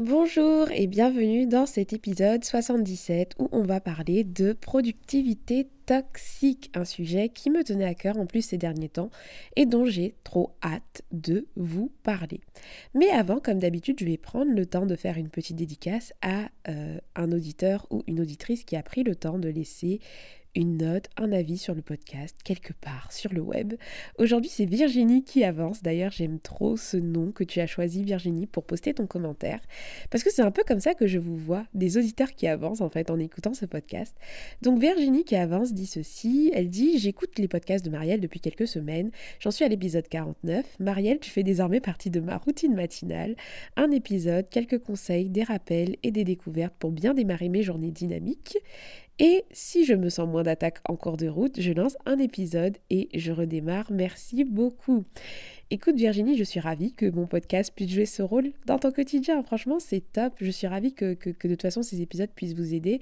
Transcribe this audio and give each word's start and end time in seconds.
Bonjour 0.00 0.70
et 0.70 0.86
bienvenue 0.86 1.46
dans 1.46 1.66
cet 1.66 1.92
épisode 1.92 2.42
77 2.42 3.34
où 3.38 3.50
on 3.52 3.64
va 3.64 3.80
parler 3.80 4.24
de 4.24 4.54
productivité 4.54 5.68
toxique, 5.84 6.70
un 6.72 6.86
sujet 6.86 7.28
qui 7.28 7.50
me 7.50 7.62
tenait 7.62 7.84
à 7.84 7.92
cœur 7.92 8.16
en 8.16 8.24
plus 8.24 8.40
ces 8.40 8.56
derniers 8.56 8.88
temps 8.88 9.10
et 9.56 9.66
dont 9.66 9.84
j'ai 9.84 10.14
trop 10.24 10.54
hâte 10.64 11.02
de 11.12 11.48
vous 11.54 11.92
parler. 12.02 12.40
Mais 12.94 13.10
avant, 13.10 13.40
comme 13.40 13.58
d'habitude, 13.58 14.00
je 14.00 14.06
vais 14.06 14.16
prendre 14.16 14.50
le 14.50 14.64
temps 14.64 14.86
de 14.86 14.96
faire 14.96 15.18
une 15.18 15.28
petite 15.28 15.56
dédicace 15.56 16.14
à 16.22 16.48
euh, 16.68 16.96
un 17.14 17.30
auditeur 17.30 17.86
ou 17.90 18.02
une 18.06 18.20
auditrice 18.20 18.64
qui 18.64 18.76
a 18.76 18.82
pris 18.82 19.02
le 19.02 19.14
temps 19.14 19.38
de 19.38 19.50
laisser 19.50 20.00
une 20.54 20.78
note, 20.78 21.08
un 21.16 21.32
avis 21.32 21.58
sur 21.58 21.74
le 21.74 21.82
podcast, 21.82 22.36
quelque 22.44 22.72
part 22.72 23.12
sur 23.12 23.32
le 23.32 23.40
web. 23.40 23.74
Aujourd'hui, 24.18 24.50
c'est 24.52 24.64
Virginie 24.64 25.22
qui 25.22 25.44
avance. 25.44 25.82
D'ailleurs, 25.82 26.10
j'aime 26.10 26.40
trop 26.40 26.76
ce 26.76 26.96
nom 26.96 27.32
que 27.32 27.44
tu 27.44 27.60
as 27.60 27.66
choisi, 27.66 28.02
Virginie, 28.02 28.46
pour 28.46 28.64
poster 28.64 28.94
ton 28.94 29.06
commentaire. 29.06 29.60
Parce 30.10 30.24
que 30.24 30.32
c'est 30.32 30.42
un 30.42 30.50
peu 30.50 30.62
comme 30.66 30.80
ça 30.80 30.94
que 30.94 31.06
je 31.06 31.18
vous 31.18 31.36
vois, 31.36 31.64
des 31.74 31.98
auditeurs 31.98 32.32
qui 32.32 32.46
avancent, 32.46 32.80
en 32.80 32.88
fait, 32.88 33.10
en 33.10 33.18
écoutant 33.18 33.54
ce 33.54 33.66
podcast. 33.66 34.16
Donc, 34.62 34.80
Virginie 34.80 35.24
qui 35.24 35.36
avance 35.36 35.72
dit 35.72 35.86
ceci. 35.86 36.50
Elle 36.54 36.68
dit 36.68 36.98
J'écoute 36.98 37.38
les 37.38 37.48
podcasts 37.48 37.84
de 37.84 37.90
Marielle 37.90 38.20
depuis 38.20 38.40
quelques 38.40 38.68
semaines. 38.68 39.10
J'en 39.38 39.50
suis 39.50 39.64
à 39.64 39.68
l'épisode 39.68 40.08
49. 40.08 40.66
Marielle, 40.80 41.20
tu 41.20 41.30
fais 41.30 41.42
désormais 41.42 41.80
partie 41.80 42.10
de 42.10 42.20
ma 42.20 42.38
routine 42.38 42.74
matinale. 42.74 43.36
Un 43.76 43.90
épisode, 43.90 44.48
quelques 44.48 44.78
conseils, 44.78 45.30
des 45.30 45.44
rappels 45.44 45.96
et 46.02 46.10
des 46.10 46.24
découvertes 46.24 46.74
pour 46.78 46.90
bien 46.90 47.14
démarrer 47.14 47.48
mes 47.48 47.62
journées 47.62 47.90
dynamiques. 47.90 48.58
Et 49.22 49.44
si 49.52 49.84
je 49.84 49.92
me 49.92 50.08
sens 50.08 50.26
moins 50.26 50.42
d'attaque 50.42 50.78
en 50.88 50.96
cours 50.96 51.18
de 51.18 51.28
route, 51.28 51.60
je 51.60 51.72
lance 51.72 51.94
un 52.06 52.18
épisode 52.18 52.78
et 52.88 53.10
je 53.12 53.32
redémarre. 53.32 53.92
Merci 53.92 54.44
beaucoup. 54.44 55.04
Écoute 55.70 55.96
Virginie, 55.96 56.38
je 56.38 56.42
suis 56.42 56.58
ravie 56.58 56.94
que 56.94 57.04
mon 57.10 57.26
podcast 57.26 57.70
puisse 57.76 57.90
jouer 57.90 58.06
ce 58.06 58.22
rôle 58.22 58.50
dans 58.64 58.78
ton 58.78 58.90
quotidien. 58.90 59.42
Franchement, 59.42 59.78
c'est 59.78 60.00
top. 60.12 60.32
Je 60.40 60.50
suis 60.50 60.66
ravie 60.66 60.94
que, 60.94 61.12
que, 61.12 61.28
que, 61.28 61.48
de 61.48 61.52
toute 61.52 61.62
façon 61.62 61.82
ces 61.82 62.00
épisodes 62.00 62.30
puissent 62.34 62.54
vous 62.54 62.72
aider. 62.72 63.00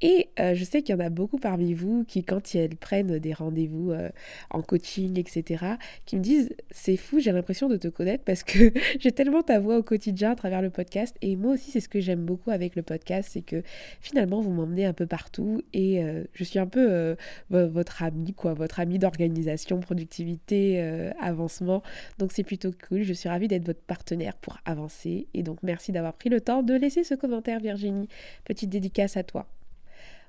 Et 0.00 0.28
euh, 0.40 0.54
je 0.54 0.64
sais 0.64 0.82
qu'il 0.82 0.94
y 0.94 0.98
en 0.98 1.04
a 1.04 1.08
beaucoup 1.08 1.38
parmi 1.38 1.72
vous 1.72 2.04
qui, 2.04 2.24
quand 2.24 2.54
elles 2.54 2.76
prennent 2.76 3.18
des 3.18 3.32
rendez-vous 3.32 3.92
euh, 3.92 4.10
en 4.50 4.60
coaching, 4.60 5.18
etc., 5.18 5.64
qui 6.04 6.16
me 6.16 6.20
disent 6.20 6.50
C'est 6.70 6.96
fou, 6.96 7.20
j'ai 7.20 7.32
l'impression 7.32 7.68
de 7.68 7.76
te 7.76 7.88
connaître 7.88 8.24
parce 8.24 8.42
que 8.42 8.72
j'ai 8.98 9.12
tellement 9.12 9.42
ta 9.42 9.60
voix 9.60 9.78
au 9.78 9.82
quotidien 9.82 10.32
à 10.32 10.34
travers 10.34 10.62
le 10.62 10.70
podcast. 10.70 11.16
Et 11.22 11.36
moi 11.36 11.52
aussi, 11.54 11.70
c'est 11.70 11.80
ce 11.80 11.88
que 11.88 12.00
j'aime 12.00 12.24
beaucoup 12.24 12.50
avec 12.50 12.76
le 12.76 12.82
podcast 12.82 13.30
c'est 13.32 13.42
que 13.42 13.62
finalement, 14.00 14.40
vous 14.40 14.50
m'emmenez 14.50 14.84
un 14.84 14.92
peu 14.92 15.06
partout 15.06 15.62
et 15.72 16.02
euh, 16.02 16.24
je 16.34 16.44
suis 16.44 16.58
un 16.58 16.66
peu 16.66 17.16
votre 17.50 18.02
ami, 18.02 18.34
quoi, 18.34 18.54
votre 18.54 18.80
ami 18.80 18.98
d'organisation, 18.98 19.80
productivité, 19.80 20.80
avancement. 21.20 21.82
Donc, 22.18 22.32
c'est 22.32 22.42
plutôt 22.44 22.70
cool. 22.88 23.02
Je 23.02 23.12
suis 23.12 23.28
ravie 23.28 23.48
d'être 23.48 23.64
votre 23.64 23.82
partenaire 23.82 24.34
pour 24.36 24.58
avancer. 24.64 25.28
Et 25.34 25.42
donc, 25.42 25.58
merci 25.62 25.92
d'avoir 25.92 26.14
pris 26.14 26.28
le 26.28 26.40
temps 26.40 26.62
de 26.62 26.74
laisser 26.74 27.04
ce 27.04 27.14
commentaire, 27.14 27.60
Virginie. 27.60 28.08
Petite 28.44 28.70
dédicace 28.70 29.16
à 29.16 29.22
toi. 29.22 29.46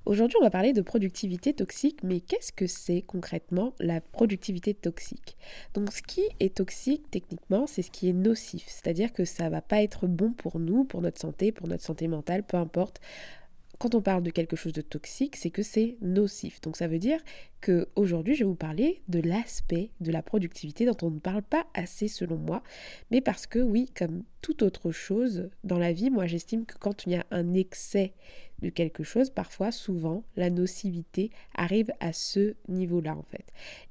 Aujourd'hui, 0.06 0.38
on 0.40 0.44
va 0.44 0.52
parler 0.52 0.72
de 0.72 0.84
productivité 0.84 1.54
toxique, 1.54 2.04
mais 2.04 2.20
qu'est-ce 2.20 2.52
que 2.52 2.68
c'est 2.68 3.02
concrètement 3.02 3.74
la 3.80 4.02
productivité 4.02 4.76
toxique? 4.76 5.36
Donc, 5.74 5.92
ce 5.92 6.04
qui 6.04 6.22
est 6.40 6.58
toxique 6.58 7.10
techniquement, 7.10 7.66
c'est 7.66 7.82
ce 7.82 7.90
qui 7.90 8.10
est 8.10 8.14
nocif, 8.14 8.66
c'est-à-dire 8.68 9.14
que 9.14 9.26
ça 9.26 9.50
va 9.50 9.62
pas 9.62 9.82
être 9.82 10.06
bon 10.06 10.32
pour 10.32 10.60
nous, 10.60 10.84
pour 10.84 11.02
notre 11.02 11.20
santé, 11.20 11.52
pour 11.52 11.68
notre 11.68 11.84
santé 11.84 12.08
mentale, 12.08 12.44
peu 12.44 12.58
importe. 12.58 13.02
Quand 13.80 13.96
on 13.96 14.02
parle 14.02 14.22
de 14.22 14.30
quelque 14.30 14.56
chose 14.56 14.74
de 14.74 14.82
toxique, 14.82 15.36
c'est 15.36 15.50
que 15.50 15.64
c'est 15.64 15.98
nocif. 16.02 16.62
Donc 16.62 16.78
ça 16.78 16.88
veut 16.88 17.00
dire 17.00 17.20
que 17.60 17.90
aujourd'hui, 17.96 18.36
je 18.36 18.44
vais 18.44 18.50
vous 18.50 18.56
parler 18.56 19.02
de 19.10 19.20
l'aspect 19.20 19.90
de 20.00 20.12
la 20.12 20.22
productivité 20.22 20.86
dont 20.86 20.96
on 21.02 21.10
ne 21.10 21.20
parle 21.20 21.42
pas 21.42 21.66
assez 21.74 22.08
selon 22.08 22.38
moi, 22.38 22.64
mais 23.12 23.22
parce 23.22 23.48
que 23.48 23.60
oui, 23.60 23.90
comme 23.98 24.24
toute 24.42 24.62
autre 24.62 24.92
chose 24.92 25.50
dans 25.64 25.80
la 25.80 25.92
vie, 25.92 26.10
moi 26.10 26.26
j'estime 26.26 26.66
que 26.66 26.78
quand 26.78 27.06
il 27.06 27.14
y 27.14 27.16
a 27.16 27.26
un 27.32 27.54
excès 27.54 28.14
de 28.62 28.70
quelque 28.70 29.04
chose, 29.04 29.30
parfois, 29.30 29.72
souvent, 29.72 30.24
la 30.36 30.50
nocivité 30.50 31.32
arrive 31.56 31.92
à 32.00 32.14
ce 32.14 32.56
niveau-là 32.68 33.16
en 33.16 33.24
fait. 33.24 33.46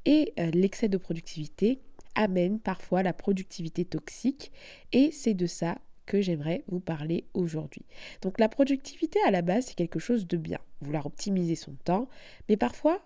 Et 0.05 0.33
euh, 0.39 0.51
l'excès 0.53 0.89
de 0.89 0.97
productivité 0.97 1.81
amène 2.15 2.61
parfois 2.61 3.03
la 3.03 3.13
productivité 3.13 3.85
toxique, 3.85 4.53
et 4.93 5.11
c'est 5.11 5.35
de 5.35 5.47
ça 5.47 5.79
que 6.07 6.21
j'aimerais 6.21 6.65
vous 6.69 6.81
parler 6.81 7.25
aujourd'hui. 7.35 7.85
Donc 8.23 8.39
la 8.39 8.49
productivité 8.49 9.19
à 9.27 9.31
la 9.31 9.43
base, 9.43 9.67
c'est 9.67 9.75
quelque 9.75 9.99
chose 9.99 10.27
de 10.27 10.37
bien, 10.37 10.59
vouloir 10.81 11.07
optimiser 11.07 11.55
son 11.55 11.73
temps, 11.85 12.09
mais 12.49 12.57
parfois, 12.57 13.01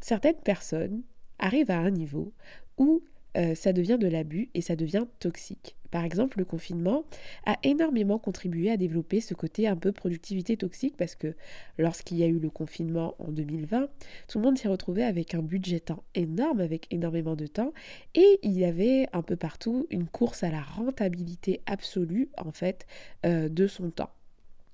certaines 0.00 0.40
personnes 0.40 1.02
arrivent 1.38 1.70
à 1.70 1.78
un 1.78 1.90
niveau 1.90 2.32
où 2.78 3.02
euh, 3.36 3.54
ça 3.54 3.72
devient 3.72 3.98
de 4.00 4.08
l'abus 4.08 4.48
et 4.54 4.60
ça 4.60 4.76
devient 4.76 5.06
toxique. 5.18 5.76
Par 5.94 6.02
exemple, 6.02 6.40
le 6.40 6.44
confinement 6.44 7.04
a 7.46 7.56
énormément 7.62 8.18
contribué 8.18 8.68
à 8.68 8.76
développer 8.76 9.20
ce 9.20 9.32
côté 9.32 9.68
un 9.68 9.76
peu 9.76 9.92
productivité 9.92 10.56
toxique 10.56 10.96
parce 10.96 11.14
que 11.14 11.36
lorsqu'il 11.78 12.16
y 12.16 12.24
a 12.24 12.26
eu 12.26 12.40
le 12.40 12.50
confinement 12.50 13.14
en 13.20 13.30
2020, 13.30 13.86
tout 14.26 14.38
le 14.38 14.44
monde 14.44 14.58
s'est 14.58 14.66
retrouvé 14.66 15.04
avec 15.04 15.36
un 15.36 15.42
budget 15.42 15.78
temps 15.78 16.02
énorme, 16.16 16.58
avec 16.58 16.92
énormément 16.92 17.36
de 17.36 17.46
temps, 17.46 17.72
et 18.16 18.40
il 18.42 18.58
y 18.58 18.64
avait 18.64 19.06
un 19.12 19.22
peu 19.22 19.36
partout 19.36 19.86
une 19.88 20.08
course 20.08 20.42
à 20.42 20.50
la 20.50 20.62
rentabilité 20.62 21.60
absolue 21.66 22.28
en 22.38 22.50
fait 22.50 22.88
euh, 23.24 23.48
de 23.48 23.68
son 23.68 23.90
temps. 23.90 24.10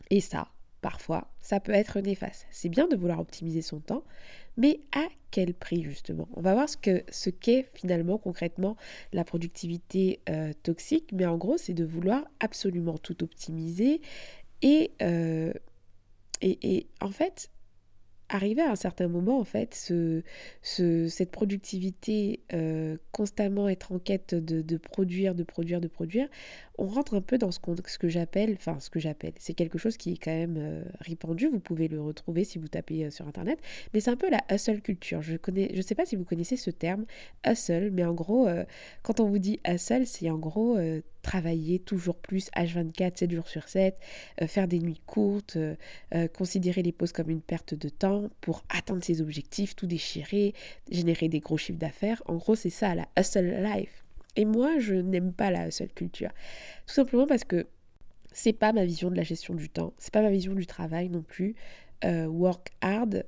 Et 0.09 0.23
ça, 0.23 0.49
parfois, 0.81 1.31
ça 1.41 1.61
peut 1.61 1.73
être 1.73 2.01
néfaste. 2.01 2.47
C'est 2.51 2.69
bien 2.69 2.89
de 2.89 2.97
vouloir 2.97 3.21
optimiser 3.21 3.63
son 3.63 3.81
temps, 3.81 4.05
mais 4.57 4.81
à 4.93 5.07
quel 5.31 5.55
prix 5.55 5.83
justement? 5.83 6.29
On 6.35 6.41
va 6.41 6.55
voir 6.55 6.69
ce 6.69 6.77
ce 7.11 7.31
qu'est 7.31 7.69
finalement 7.75 8.19
concrètement 8.19 8.77
la 9.13 9.25
productivité 9.25 10.21
euh, 10.29 10.53
toxique, 10.63 11.11
mais 11.13 11.27
en 11.27 11.37
gros 11.37 11.57
c'est 11.57 11.75
de 11.75 11.85
vouloir 11.85 12.25
absolument 12.41 12.99
tout 12.99 13.23
optimiser 13.23 14.01
et, 14.63 14.93
euh, 15.03 15.53
et, 16.41 16.77
et 16.77 16.87
en 17.01 17.11
fait 17.11 17.51
arriver 18.31 18.63
à 18.63 18.71
un 18.71 18.77
certain 18.77 19.09
moment, 19.09 19.39
en 19.39 19.45
fait, 19.45 19.75
ce, 19.75 20.23
ce, 20.63 21.09
cette 21.09 21.31
productivité, 21.31 22.41
euh, 22.53 22.97
constamment 23.13 23.69
être 23.69 23.93
en 23.93 23.99
quête 23.99 24.35
de, 24.35 24.63
de, 24.63 24.77
produire, 24.77 25.35
de 25.35 25.43
produire, 25.43 25.81
de 25.81 25.89
produire, 25.89 26.29
on 26.81 26.87
rentre 26.87 27.15
un 27.15 27.21
peu 27.21 27.39
dans 27.39 27.51
ce, 27.51 27.59
que 27.61 28.09
j'appelle, 28.09 28.55
enfin 28.55 28.81
ce 28.81 28.91
que 28.91 28.99
j'appelle, 28.99 29.33
c'est 29.39 29.55
quelque 29.55 29.79
chose 29.79 29.97
qui 29.97 30.13
est 30.13 30.17
quand 30.17 30.33
même 30.33 30.57
euh, 30.59 30.83
répandu, 31.01 31.47
vous 31.47 31.61
pouvez 31.61 31.89
le 31.89 32.01
retrouver 32.01 32.45
si 32.45 32.59
vous 32.59 32.69
tapez 32.69 33.05
euh, 33.05 33.11
sur 33.11 33.29
Internet, 33.29 33.59
mais 33.95 34.01
c'est 34.01 34.11
un 34.11 34.17
peu 34.17 34.31
la 34.31 34.43
hustle 34.51 34.81
culture. 34.81 35.23
Je 35.23 35.35
ne 35.35 35.69
je 35.75 35.83
sais 35.83 35.95
pas 35.95 36.07
si 36.07 36.17
vous 36.17 36.25
connaissez 36.25 36.57
ce 36.57 36.71
terme, 36.71 37.05
hustle, 37.47 37.91
mais 37.93 38.05
en 38.05 38.15
gros, 38.15 38.49
quand 39.03 39.21
on 39.21 39.29
vous 39.29 39.39
dit 39.39 39.61
hustle, 39.67 40.07
c'est 40.07 40.31
en 40.31 40.39
gros 40.39 40.77
travailler 41.23 41.79
toujours 41.79 42.17
plus 42.17 42.51
H24, 42.57 43.19
7 43.19 43.31
jours 43.33 43.49
sur 43.49 43.69
7, 43.69 43.99
euh, 44.43 44.47
faire 44.47 44.69
des 44.69 44.79
nuits 44.79 45.01
courtes, 45.07 45.57
euh, 45.57 45.75
euh, 46.15 46.29
considérer 46.29 46.83
les 46.83 46.93
pauses 46.93 47.13
comme 47.13 47.31
une 47.31 47.43
perte 47.43 47.75
de 47.75 47.89
temps 47.89 48.29
pour 48.41 48.65
atteindre 48.69 49.05
ses 49.05 49.21
objectifs, 49.21 49.77
tout 49.77 49.87
déchirer, 49.87 50.55
générer 50.91 51.29
des 51.29 51.41
gros 51.41 51.59
chiffres 51.59 51.79
d'affaires. 51.79 52.23
En 52.27 52.37
gros, 52.37 52.55
c'est 52.55 52.71
ça 52.71 52.95
la 52.95 53.09
hustle 53.19 53.63
life. 53.63 54.00
Et 54.37 54.45
moi, 54.45 54.79
je 54.79 54.95
n'aime 54.95 55.33
pas 55.33 55.51
la 55.51 55.69
hustle 55.69 55.89
culture. 55.95 56.31
Tout 56.87 56.95
simplement 56.95 57.27
parce 57.27 57.45
que 57.45 57.67
c'est 58.33 58.53
pas 58.53 58.73
ma 58.73 58.85
vision 58.85 59.11
de 59.11 59.17
la 59.17 59.25
gestion 59.25 59.55
du 59.55 59.69
temps, 59.69 59.93
c'est 59.99 60.13
pas 60.13 60.23
ma 60.23 60.31
vision 60.31 60.55
du 60.55 60.67
travail 60.67 61.09
non 61.09 61.23
plus. 61.23 61.55
work 62.05 62.69
hard, 62.81 63.25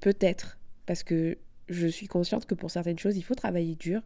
peut-être, 0.00 0.58
parce 0.86 1.02
que 1.02 1.38
je 1.68 1.86
suis 1.86 2.06
consciente 2.06 2.46
que 2.46 2.54
pour 2.54 2.70
certaines 2.70 2.98
choses, 2.98 3.16
il 3.16 3.22
faut 3.22 3.34
travailler 3.34 3.74
dur, 3.74 4.02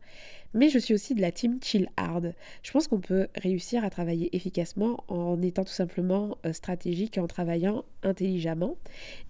mais 0.54 0.68
je 0.68 0.78
suis 0.78 0.94
aussi 0.94 1.14
de 1.14 1.20
la 1.20 1.32
team 1.32 1.58
chill 1.62 1.88
hard. 1.96 2.34
Je 2.62 2.70
pense 2.70 2.88
qu'on 2.88 3.00
peut 3.00 3.28
réussir 3.34 3.84
à 3.84 3.90
travailler 3.90 4.34
efficacement 4.34 5.04
en 5.08 5.40
étant 5.42 5.64
tout 5.64 5.72
simplement 5.72 6.38
euh, 6.46 6.52
stratégique 6.52 7.18
et 7.18 7.20
en 7.20 7.26
travaillant 7.26 7.84
intelligemment. 8.02 8.76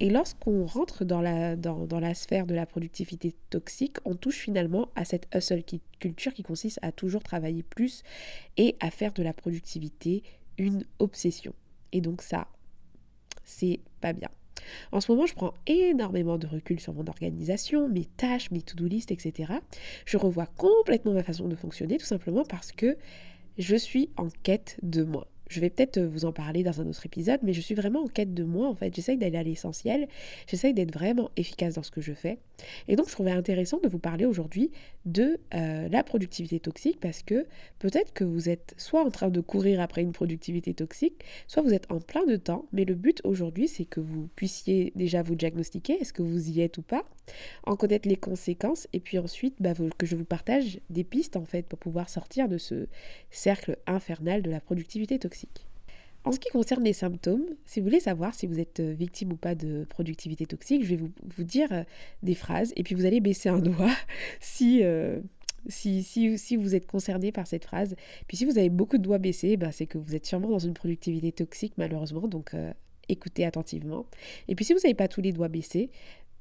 Et 0.00 0.10
lorsqu'on 0.10 0.66
rentre 0.66 1.04
dans 1.04 1.20
la, 1.20 1.56
dans, 1.56 1.86
dans 1.86 2.00
la 2.00 2.14
sphère 2.14 2.46
de 2.46 2.54
la 2.54 2.66
productivité 2.66 3.34
toxique, 3.50 3.96
on 4.04 4.14
touche 4.14 4.38
finalement 4.38 4.88
à 4.94 5.04
cette 5.04 5.26
hustle 5.34 5.64
culture 5.98 6.34
qui 6.34 6.42
consiste 6.42 6.78
à 6.82 6.92
toujours 6.92 7.22
travailler 7.22 7.62
plus 7.62 8.02
et 8.56 8.76
à 8.80 8.90
faire 8.90 9.12
de 9.12 9.22
la 9.22 9.32
productivité 9.32 10.22
une 10.58 10.84
obsession. 10.98 11.54
Et 11.92 12.00
donc 12.00 12.22
ça, 12.22 12.48
c'est 13.44 13.80
pas 14.00 14.12
bien. 14.12 14.28
En 14.92 15.00
ce 15.00 15.10
moment, 15.10 15.26
je 15.26 15.34
prends 15.34 15.54
énormément 15.66 16.38
de 16.38 16.46
recul 16.46 16.80
sur 16.80 16.92
mon 16.92 17.06
organisation, 17.06 17.88
mes 17.88 18.04
tâches, 18.04 18.50
mes 18.50 18.62
to-do 18.62 18.86
list, 18.86 19.10
etc. 19.10 19.52
Je 20.04 20.16
revois 20.16 20.46
complètement 20.46 21.12
ma 21.12 21.22
façon 21.22 21.48
de 21.48 21.56
fonctionner, 21.56 21.98
tout 21.98 22.06
simplement 22.06 22.44
parce 22.44 22.72
que 22.72 22.96
je 23.58 23.76
suis 23.76 24.10
en 24.16 24.28
quête 24.42 24.76
de 24.82 25.02
moi. 25.02 25.26
Je 25.48 25.60
vais 25.60 25.70
peut-être 25.70 26.00
vous 26.00 26.24
en 26.24 26.32
parler 26.32 26.62
dans 26.62 26.80
un 26.80 26.86
autre 26.86 27.04
épisode, 27.06 27.40
mais 27.42 27.52
je 27.52 27.60
suis 27.60 27.74
vraiment 27.74 28.04
en 28.04 28.06
quête 28.06 28.34
de 28.34 28.44
moi 28.44 28.68
en 28.68 28.74
fait. 28.74 28.94
J'essaye 28.94 29.16
d'aller 29.16 29.38
à 29.38 29.42
l'essentiel, 29.42 30.08
j'essaye 30.46 30.74
d'être 30.74 30.92
vraiment 30.92 31.30
efficace 31.36 31.74
dans 31.74 31.82
ce 31.82 31.90
que 31.90 32.00
je 32.00 32.12
fais. 32.12 32.38
Et 32.88 32.96
donc 32.96 33.08
je 33.08 33.12
trouvais 33.12 33.30
intéressant 33.30 33.78
de 33.78 33.88
vous 33.88 33.98
parler 33.98 34.24
aujourd'hui 34.24 34.70
de 35.04 35.38
euh, 35.54 35.88
la 35.88 36.02
productivité 36.02 36.60
toxique 36.60 36.98
parce 37.00 37.22
que 37.22 37.46
peut-être 37.78 38.12
que 38.12 38.24
vous 38.24 38.48
êtes 38.48 38.74
soit 38.76 39.04
en 39.04 39.10
train 39.10 39.28
de 39.28 39.40
courir 39.40 39.80
après 39.80 40.02
une 40.02 40.12
productivité 40.12 40.74
toxique, 40.74 41.24
soit 41.46 41.62
vous 41.62 41.72
êtes 41.72 41.90
en 41.90 42.00
plein 42.00 42.26
de 42.26 42.36
temps, 42.36 42.66
mais 42.72 42.84
le 42.84 42.94
but 42.94 43.20
aujourd'hui 43.24 43.68
c'est 43.68 43.84
que 43.84 44.00
vous 44.00 44.28
puissiez 44.36 44.92
déjà 44.96 45.22
vous 45.22 45.34
diagnostiquer, 45.34 45.94
est-ce 46.00 46.12
que 46.12 46.22
vous 46.22 46.50
y 46.50 46.60
êtes 46.60 46.78
ou 46.78 46.82
pas, 46.82 47.04
en 47.64 47.76
connaître 47.76 48.08
les 48.08 48.16
conséquences 48.16 48.88
et 48.92 49.00
puis 49.00 49.18
ensuite 49.18 49.54
bah, 49.60 49.72
que 49.96 50.06
je 50.06 50.16
vous 50.16 50.24
partage 50.24 50.80
des 50.90 51.04
pistes 51.04 51.36
en 51.36 51.44
fait 51.44 51.66
pour 51.66 51.78
pouvoir 51.78 52.08
sortir 52.08 52.48
de 52.48 52.58
ce 52.58 52.88
cercle 53.30 53.78
infernal 53.86 54.42
de 54.42 54.50
la 54.50 54.60
productivité 54.60 55.18
toxique. 55.18 55.37
En 56.24 56.32
ce 56.32 56.40
qui 56.40 56.50
concerne 56.50 56.84
les 56.84 56.92
symptômes, 56.92 57.46
si 57.64 57.80
vous 57.80 57.86
voulez 57.86 58.00
savoir 58.00 58.34
si 58.34 58.46
vous 58.46 58.60
êtes 58.60 58.80
euh, 58.80 58.92
victime 58.92 59.32
ou 59.32 59.36
pas 59.36 59.54
de 59.54 59.86
productivité 59.88 60.44
toxique, 60.44 60.84
je 60.84 60.94
vais 60.94 60.96
vous, 60.96 61.44
dire 61.44 61.72
euh, 61.72 61.84
des 62.22 62.34
phrases 62.34 62.72
et 62.76 62.82
puis 62.82 62.94
vous 62.94 63.06
allez 63.06 63.20
baisser 63.20 63.48
un 63.48 63.60
doigt 63.60 63.88
euh, 64.62 65.20
si, 65.68 66.02
si, 66.02 66.36
si, 66.38 66.56
vous 66.56 66.74
êtes 66.74 66.86
concerné 66.86 67.32
par 67.32 67.46
cette 67.46 67.64
phrase. 67.64 67.94
Puis 68.26 68.36
si 68.36 68.44
vous 68.44 68.58
avez 68.58 68.68
beaucoup 68.68 68.98
de 68.98 69.02
doigts 69.02 69.18
baissés, 69.18 69.56
bah, 69.56 69.72
c'est 69.72 69.86
que 69.86 69.96
vous 69.96 70.14
êtes 70.14 70.26
sûrement 70.26 70.50
dans 70.50 70.58
une 70.58 70.74
productivité 70.74 71.32
toxique 71.32 71.72
malheureusement, 71.78 72.28
donc 72.28 72.52
écoutez 73.08 73.46
attentivement. 73.46 74.04
Et 74.48 74.54
puis 74.54 74.64
si 74.64 74.74
vous 74.74 74.80
n'avez 74.80 74.94
pas 74.94 75.08
tous 75.08 75.22
les 75.22 75.32
doigts 75.32 75.48
baissés, 75.48 75.90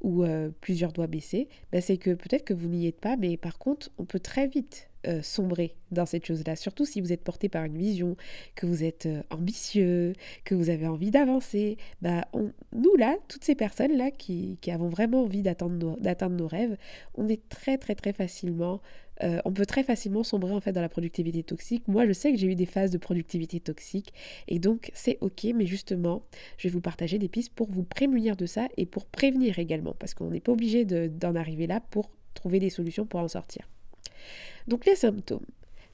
ou 0.02 0.24
plusieurs 0.62 0.92
doigts 0.92 1.08
baissés, 1.08 1.48
bah, 1.72 1.82
c'est 1.82 1.98
que 1.98 2.12
peut-être 2.12 2.44
que 2.44 2.54
vous 2.54 2.68
n'y 2.68 2.88
êtes 2.88 3.00
pas, 3.00 3.18
mais 3.18 3.38
par 3.38 3.58
contre, 3.58 3.90
on 3.98 4.06
peut 4.06 4.20
très 4.20 4.48
vite 4.48 4.87
euh, 5.06 5.22
sombrer 5.22 5.76
dans 5.92 6.08
cette 6.08 6.26
chose-là, 6.26 6.56
surtout 6.56 6.86
si 6.86 7.02
vous 7.02 7.14
êtes 7.14 7.24
porté 7.24 7.50
par 7.50 7.64
une 7.64 7.78
vision, 7.78 8.18
que 8.56 8.66
vous 8.66 8.84
êtes 8.84 9.06
euh, 9.06 9.22
ambitieux, 9.30 10.14
que 10.44 10.56
vous 10.56 10.70
avez 10.70 10.88
envie 10.88 11.12
d'avancer. 11.12 11.78
Bah, 12.02 12.28
nous, 12.74 12.96
là, 12.98 13.16
toutes 13.28 13.44
ces 13.44 13.54
personnes-là 13.54 14.10
qui, 14.12 14.58
qui, 14.60 14.72
avons 14.72 14.90
vraiment 14.90 15.22
envie 15.24 15.44
d'atteindre 15.44 15.76
nos, 15.76 16.30
nos, 16.30 16.48
rêves, 16.48 16.78
on 17.14 17.28
est 17.28 17.48
très, 17.48 17.78
très, 17.78 17.94
très 17.94 18.12
facilement, 18.12 18.82
euh, 19.24 19.40
on 19.46 19.52
peut 19.52 19.66
très 19.66 19.84
facilement 19.84 20.24
sombrer 20.24 20.54
en 20.54 20.60
fait 20.60 20.72
dans 20.72 20.82
la 20.82 20.90
productivité 20.90 21.44
toxique. 21.44 21.88
Moi, 21.88 22.08
je 22.08 22.14
sais 22.14 22.32
que 22.32 22.38
j'ai 22.38 22.48
eu 22.48 22.56
des 22.56 22.66
phases 22.66 22.92
de 22.92 22.98
productivité 22.98 23.60
toxique 23.60 24.14
et 24.48 24.60
donc 24.60 24.92
c'est 24.94 25.18
ok, 25.22 25.46
mais 25.56 25.68
justement, 25.68 26.24
je 26.58 26.68
vais 26.68 26.72
vous 26.72 26.82
partager 26.82 27.20
des 27.20 27.30
pistes 27.30 27.54
pour 27.54 27.70
vous 27.70 27.84
prémunir 27.84 28.36
de 28.36 28.46
ça 28.46 28.68
et 28.78 28.86
pour 28.86 29.06
prévenir 29.06 29.60
également, 29.60 29.96
parce 29.98 30.14
qu'on 30.14 30.32
n'est 30.32 30.40
pas 30.42 30.52
obligé 30.52 30.86
d'en 30.86 31.36
arriver 31.36 31.68
là 31.68 31.82
pour 31.92 32.10
trouver 32.34 32.60
des 32.60 32.70
solutions 32.70 33.06
pour 33.06 33.20
en 33.20 33.28
sortir. 33.28 33.68
Donc 34.68 34.86
les 34.86 34.96
symptômes. 34.96 35.46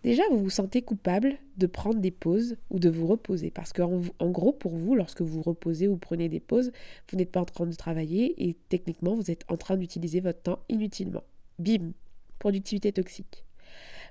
Déjà, 0.04 0.24
vous 0.32 0.40
vous 0.40 0.50
sentez 0.50 0.82
coupable 0.82 1.38
de 1.58 1.66
prendre 1.66 2.00
des 2.00 2.12
pauses 2.12 2.58
ou 2.70 2.80
de 2.80 2.90
vous 2.90 3.08
reposer. 3.08 3.52
Parce 3.52 3.72
qu'en 3.72 4.02
en 4.20 4.30
gros, 4.32 4.52
pour 4.52 4.76
vous, 4.76 4.96
lorsque 4.96 5.22
vous 5.22 5.42
reposez 5.42 5.88
ou 5.88 5.96
prenez 5.96 6.28
des 6.28 6.42
pauses, 6.42 6.74
vous 7.10 7.18
n'êtes 7.18 7.32
pas 7.32 7.40
en 7.40 7.46
train 7.46 7.66
de 7.66 7.74
travailler 7.74 8.50
et 8.50 8.58
techniquement, 8.68 9.16
vous 9.16 9.32
êtes 9.32 9.46
en 9.48 9.56
train 9.56 9.78
d'utiliser 9.78 10.20
votre 10.20 10.42
temps 10.42 10.60
inutilement. 10.68 11.24
Bim, 11.58 11.94
productivité 12.38 12.92
toxique. 12.92 13.46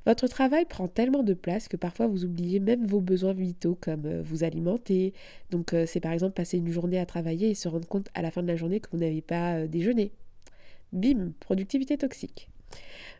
Votre 0.06 0.26
travail 0.26 0.64
prend 0.64 0.88
tellement 0.88 1.22
de 1.22 1.34
place 1.34 1.68
que 1.68 1.76
parfois 1.76 2.08
vous 2.08 2.24
oubliez 2.24 2.58
même 2.58 2.86
vos 2.86 3.00
besoins 3.00 3.34
vitaux 3.34 3.78
comme 3.80 4.06
euh, 4.06 4.22
vous 4.22 4.42
alimenter. 4.42 5.12
Donc 5.50 5.74
euh, 5.74 5.86
c'est 5.86 6.00
par 6.00 6.12
exemple 6.12 6.32
passer 6.32 6.58
une 6.58 6.70
journée 6.70 6.98
à 6.98 7.06
travailler 7.06 7.50
et 7.50 7.54
se 7.54 7.68
rendre 7.68 7.86
compte 7.86 8.08
à 8.14 8.22
la 8.22 8.32
fin 8.32 8.42
de 8.42 8.48
la 8.48 8.56
journée 8.56 8.80
que 8.80 8.88
vous 8.90 8.98
n'avez 8.98 9.22
pas 9.22 9.56
euh, 9.58 9.66
déjeuné. 9.68 10.10
Bim, 10.92 11.32
productivité 11.38 11.96
toxique. 11.96 12.48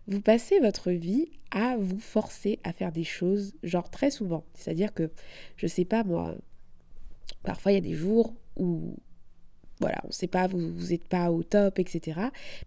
Vous 0.09 0.21
passez 0.21 0.59
votre 0.61 0.91
vie 0.91 1.31
à 1.51 1.77
vous 1.77 1.99
forcer 1.99 2.59
à 2.65 2.73
faire 2.73 2.93
des 2.93 3.05
choses, 3.05 3.55
genre 3.63 3.91
très 3.91 4.11
souvent. 4.11 4.45
C'est-à-dire 4.55 4.93
que, 4.95 5.11
je 5.57 5.67
sais 5.67 5.85
pas 5.85 6.03
moi, 6.03 6.35
parfois 7.43 7.73
il 7.73 7.75
y 7.77 7.79
a 7.79 7.83
des 7.83 7.95
jours 7.95 8.35
où, 8.57 8.97
voilà, 9.81 10.01
on 10.05 10.09
ne 10.09 10.13
sait 10.13 10.27
pas, 10.27 10.47
vous 10.47 10.59
n'êtes 10.59 11.09
pas 11.09 11.31
au 11.31 11.43
top, 11.43 11.79
etc. 11.79 12.21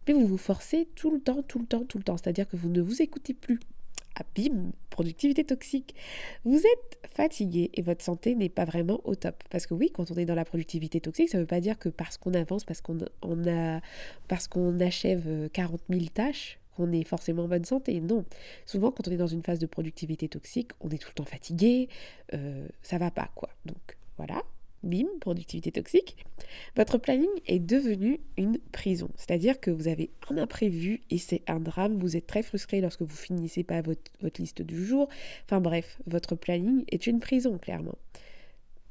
Mais 0.08 0.14
vous 0.14 0.28
vous 0.28 0.38
forcez 0.38 0.88
tout 0.96 1.12
le 1.12 1.20
temps, 1.20 1.42
tout 1.44 1.60
le 1.60 1.66
temps, 1.66 1.84
tout 1.86 1.98
le 1.98 2.04
temps. 2.04 2.18
C'est-à-dire 2.18 2.48
que 2.48 2.56
vous 2.56 2.70
ne 2.70 2.82
vous 2.82 3.02
écoutez 3.02 3.34
plus. 3.34 3.60
Ah, 4.18 4.24
bim, 4.34 4.72
productivité 4.90 5.44
toxique. 5.44 5.94
Vous 6.46 6.58
êtes 6.58 7.10
fatigué 7.14 7.70
et 7.74 7.82
votre 7.82 8.04
santé 8.04 8.34
n'est 8.34 8.50
pas 8.50 8.64
vraiment 8.64 9.02
au 9.04 9.16
top. 9.16 9.44
Parce 9.50 9.68
que 9.68 9.74
oui, 9.74 9.92
quand 9.94 10.10
on 10.10 10.16
est 10.16 10.26
dans 10.26 10.36
la 10.36 10.46
productivité 10.46 11.02
toxique, 11.02 11.30
ça 11.30 11.38
ne 11.38 11.44
veut 11.44 11.48
pas 11.48 11.60
dire 11.60 11.78
que 11.78 11.90
parce 11.90 12.18
qu'on 12.18 12.34
avance, 12.34 12.64
parce 12.64 12.80
qu'on 12.80 13.00
a, 13.02 13.82
parce 14.30 14.48
qu'on 14.48 14.80
achève 14.80 15.50
40 15.52 15.82
euh, 15.90 15.94
000 15.98 16.06
tâches, 16.14 16.60
qu'on 16.76 16.92
est 16.92 17.04
forcément 17.04 17.44
en 17.44 17.48
bonne 17.48 17.66
santé. 17.66 18.00
Non. 18.02 18.26
Souvent, 18.66 18.92
quand 18.92 19.08
on 19.08 19.12
est 19.12 19.18
dans 19.18 19.28
une 19.28 19.44
phase 19.44 19.60
de 19.60 19.66
productivité 19.66 20.28
toxique, 20.28 20.72
on 20.82 20.90
est 20.90 20.98
tout 20.98 21.10
le 21.10 21.16
temps 21.16 21.26
fatigué, 21.26 21.90
euh, 22.34 22.68
ça 22.82 22.98
va 22.98 23.12
pas, 23.12 23.30
quoi. 23.36 23.50
Donc, 23.66 23.98
voilà. 24.18 24.44
Bim, 24.84 25.08
productivité 25.20 25.72
toxique. 25.72 26.16
Votre 26.76 27.00
planning 27.00 27.28
est 27.48 27.58
devenu 27.58 28.20
une 28.38 28.60
prison. 28.72 29.10
C'est-à-dire 29.16 29.60
que 29.60 29.72
vous 29.72 29.88
avez 29.88 30.12
un 30.30 30.38
imprévu 30.38 31.02
et 31.10 31.18
c'est 31.18 31.42
un 31.48 31.60
drame. 31.60 31.98
Vous 31.98 32.16
êtes 32.16 32.28
très 32.28 32.44
frustré 32.44 32.82
lorsque 32.82 33.02
vous 33.02 33.16
finissez 33.16 33.64
pas 33.64 33.82
votre, 33.82 34.12
votre 34.22 34.40
liste 34.40 34.62
du 34.62 34.86
jour. 34.86 35.10
Enfin 35.46 35.60
bref, 35.60 35.98
votre 36.06 36.36
planning 36.36 36.84
est 36.90 37.08
une 37.08 37.20
prison, 37.20 37.58
clairement. 37.58 37.98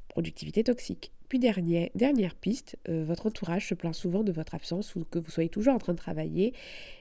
Productivité 0.09 0.65
toxique. 0.65 1.13
Dernière, 1.39 2.35
piste, 2.35 2.77
euh, 2.89 3.03
votre 3.05 3.27
entourage 3.27 3.67
se 3.67 3.73
plaint 3.73 3.93
souvent 3.93 4.23
de 4.23 4.31
votre 4.31 4.55
absence 4.55 4.95
ou 4.95 5.05
que 5.09 5.19
vous 5.19 5.29
soyez 5.29 5.49
toujours 5.49 5.73
en 5.73 5.77
train 5.77 5.93
de 5.93 5.97
travailler 5.97 6.53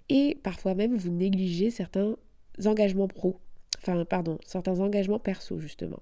et 0.08 0.38
parfois 0.42 0.74
même 0.74 0.96
vous 0.96 1.10
négligez 1.10 1.70
certains 1.70 2.16
engagements 2.64 3.08
pro, 3.08 3.40
enfin 3.78 4.04
pardon, 4.04 4.38
certains 4.46 4.80
engagements 4.80 5.18
perso 5.18 5.58
justement. 5.58 6.00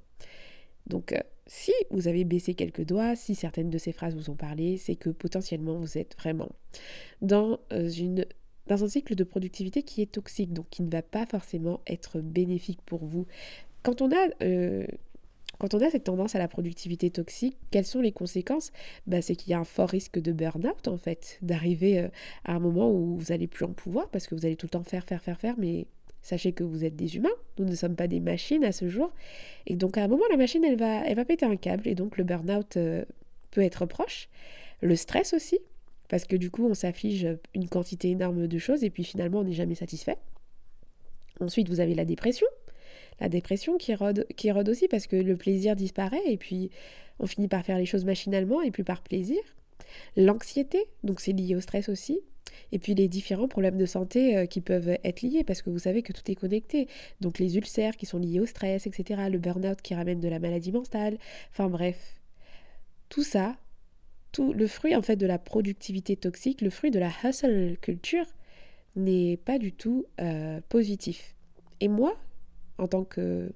Donc 0.87 1.13
euh, 1.13 1.21
si 1.47 1.73
vous 1.91 2.09
avez 2.09 2.25
baissé 2.25 2.55
quelques 2.55 2.85
doigts, 2.85 3.17
si 3.17 3.35
certaines 3.35 3.71
de 3.71 3.79
ces 3.79 3.93
phrases 3.93 4.15
vous 4.15 4.31
ont 4.31 4.37
parlé, 4.37 4.77
c'est 4.77 4.97
que 4.97 5.11
potentiellement 5.11 5.77
vous 5.77 5.99
êtes 5.99 6.17
vraiment 6.19 6.51
dans, 7.21 7.59
euh, 7.73 7.91
un 8.69 8.89
cycle 8.89 9.15
de 9.15 9.25
productivité 9.25 9.83
qui 9.83 10.03
est 10.03 10.13
toxique, 10.13 10.53
donc 10.53 10.69
qui 10.71 10.83
ne 10.83 10.91
va 10.91 11.03
pas 11.03 11.27
forcément 11.27 11.81
être 11.87 12.21
bénéfique 12.21 12.81
pour 12.87 13.05
vous. 13.05 13.27
Quand 13.83 14.01
on 14.01 14.11
a 14.13 14.29
quand 15.63 15.75
on 15.75 15.81
a 15.81 15.91
cette 15.91 16.03
tendance 16.03 16.35
à 16.35 16.41
la 16.41 16.49
productivité 16.49 17.09
toxique, 17.09 17.57
quelles 17.71 17.85
sont 17.85 18.01
les 18.01 18.11
conséquences? 18.11 18.73
Bah, 19.07 19.23
C'est 19.23 19.37
qu'il 19.37 19.53
y 19.53 19.55
a 19.55 19.61
un 19.61 19.65
fort 19.65 19.89
risque 19.89 20.19
de 20.19 20.33
burn-out, 20.33 20.89
en 20.89 20.97
fait, 20.97 21.39
d'arriver 21.41 22.01
euh, 22.01 22.09
à 22.45 22.55
un 22.55 22.59
moment 22.59 22.91
où 22.91 23.15
vous 23.17 23.27
n'allez 23.31 23.47
plus 23.47 23.65
en 23.65 23.73
pouvoir 23.73 24.09
parce 24.09 24.27
que 24.27 24.35
vous 24.35 24.45
allez 24.45 24.57
tout 24.57 24.67
le 24.67 24.71
temps 24.71 24.83
faire, 24.83 25.05
faire, 25.05 25.23
faire, 25.23 25.39
faire, 25.39 25.55
mais 25.59 25.87
sachez 26.21 26.51
que 26.51 26.65
vous 26.65 26.85
êtes 26.85 26.97
des 26.97 27.15
humains, 27.15 27.31
nous 27.61 27.65
ne 27.65 27.77
sommes 27.77 27.95
pas 27.95 28.09
des 28.09 28.19
machines 28.19 28.65
à 28.65 28.73
ce 28.73 28.89
jour. 28.89 29.13
Et 29.69 29.77
donc 29.77 29.99
à 29.99 30.03
un 30.03 30.09
moment, 30.09 30.25
la 30.33 30.37
machine, 30.37 30.65
elle 30.65 30.77
va, 30.77 31.07
elle 31.07 31.15
va 31.15 31.25
péter 31.25 31.47
un 31.47 31.55
câble 31.55 31.87
et 31.87 31.95
donc 31.95 32.19
le 32.19 32.25
burn-out 32.25 32.77
euh, 32.77 33.05
peut 33.53 33.63
être 33.63 33.87
proche. 33.87 34.29
Le 34.81 34.97
stress 34.97 35.33
aussi, 35.33 35.61
parce 36.09 36.25
que 36.25 36.35
du 36.35 36.51
coup, 36.51 36.67
on 36.67 36.75
s'affiche 36.75 37.25
une 37.55 37.69
quantité 37.69 38.11
énorme 38.11 38.49
de 38.49 38.59
choses 38.59 38.83
et 38.83 38.91
puis 38.91 39.05
finalement, 39.05 39.39
on 39.39 39.45
n'est 39.45 39.53
jamais 39.53 39.77
satisfait. 39.77 40.17
Ensuite, 41.39 41.69
vous 41.69 41.79
avez 41.79 41.95
la 41.95 42.05
dépression, 42.05 42.49
la 43.23 43.29
dépression 43.29 43.79
qui 43.79 43.95
rôde, 43.95 44.27
qui 44.37 44.51
rôde 44.51 44.69
aussi 44.69 44.89
parce 44.89 45.07
que 45.07 45.15
le 45.15 45.37
plaisir 45.37 45.77
disparaît 45.77 46.23
et 46.27 46.37
puis 46.37 46.71
on 47.21 47.27
finit 47.27 47.47
par 47.47 47.65
faire 47.65 47.79
les 47.79 47.87
choses 47.87 48.05
machinalement 48.05 48.63
et 48.63 48.73
plus 48.73 48.83
par 48.83 49.01
plaisir. 49.01 49.39
L'anxiété, 50.17 50.87
donc 51.05 51.21
c'est 51.21 51.33
lié 51.33 51.55
au 51.55 51.61
stress 51.61 51.89
aussi. 51.89 52.21
Et 52.73 52.81
puis 52.81 52.95
les 52.95 53.07
différents 53.07 53.47
problèmes 53.47 53.79
de 53.79 53.87
santé 53.87 54.37
euh, 54.37 54.47
qui 54.47 54.61
peuvent 54.61 54.99
être 55.05 55.23
liés, 55.23 55.45
parce 55.45 55.63
que 55.63 55.71
vous 55.71 55.79
savez 55.79 56.03
que 56.03 56.13
tout 56.13 56.29
est 56.31 56.35
connecté. 56.35 56.89
Donc 57.21 57.39
les 57.39 57.57
ulcères 57.57 57.97
qui 57.97 58.07
sont 58.07 58.19
liés 58.19 58.41
au 58.41 58.47
stress, 58.47 58.89
etc. 58.89 59.23
Le 59.31 59.39
burn-out 59.39 59.81
qui 59.83 59.95
ramène 59.95 60.21
de 60.21 60.29
la 60.29 60.41
maladie 60.41 60.73
mentale. 60.73 61.17
Enfin 61.53 61.69
bref, 61.69 62.21
tout 63.09 63.23
ça, 63.23 63.57
tout 64.33 64.53
le 64.53 64.67
fruit 64.67 64.97
en 64.97 65.03
fait 65.03 65.17
de 65.17 65.27
la 65.27 65.39
productivité 65.39 66.17
toxique, 66.17 66.61
le 66.61 66.71
fruit 66.71 66.91
de 66.91 66.99
la 66.99 67.11
hustle 67.23 67.77
culture, 67.81 68.27
n'est 68.97 69.37
pas 69.37 69.59
du 69.59 69.73
tout 69.73 70.07
euh, 70.21 70.61
positif. 70.69 71.37
Et 71.81 71.89
moi, 71.89 72.17
en 72.79 72.89
tant 72.89 73.05
que 73.05 73.53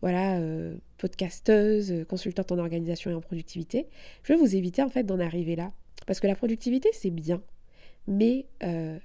voilà, 0.00 0.38
euh, 0.38 0.76
podcasteuse, 0.98 2.04
consultante 2.08 2.52
en 2.52 2.58
organisation 2.58 3.10
et 3.10 3.14
en 3.14 3.20
productivité, 3.20 3.86
je 4.22 4.32
vais 4.32 4.38
vous 4.38 4.56
éviter 4.56 4.82
en 4.82 4.88
fait 4.88 5.04
d'en 5.04 5.20
arriver 5.20 5.56
là. 5.56 5.72
Parce 6.06 6.20
que 6.20 6.26
la 6.26 6.34
productivité, 6.34 6.88
c'est 6.92 7.10
bien. 7.10 7.42
Mais 8.06 8.46
euh, 8.62 8.98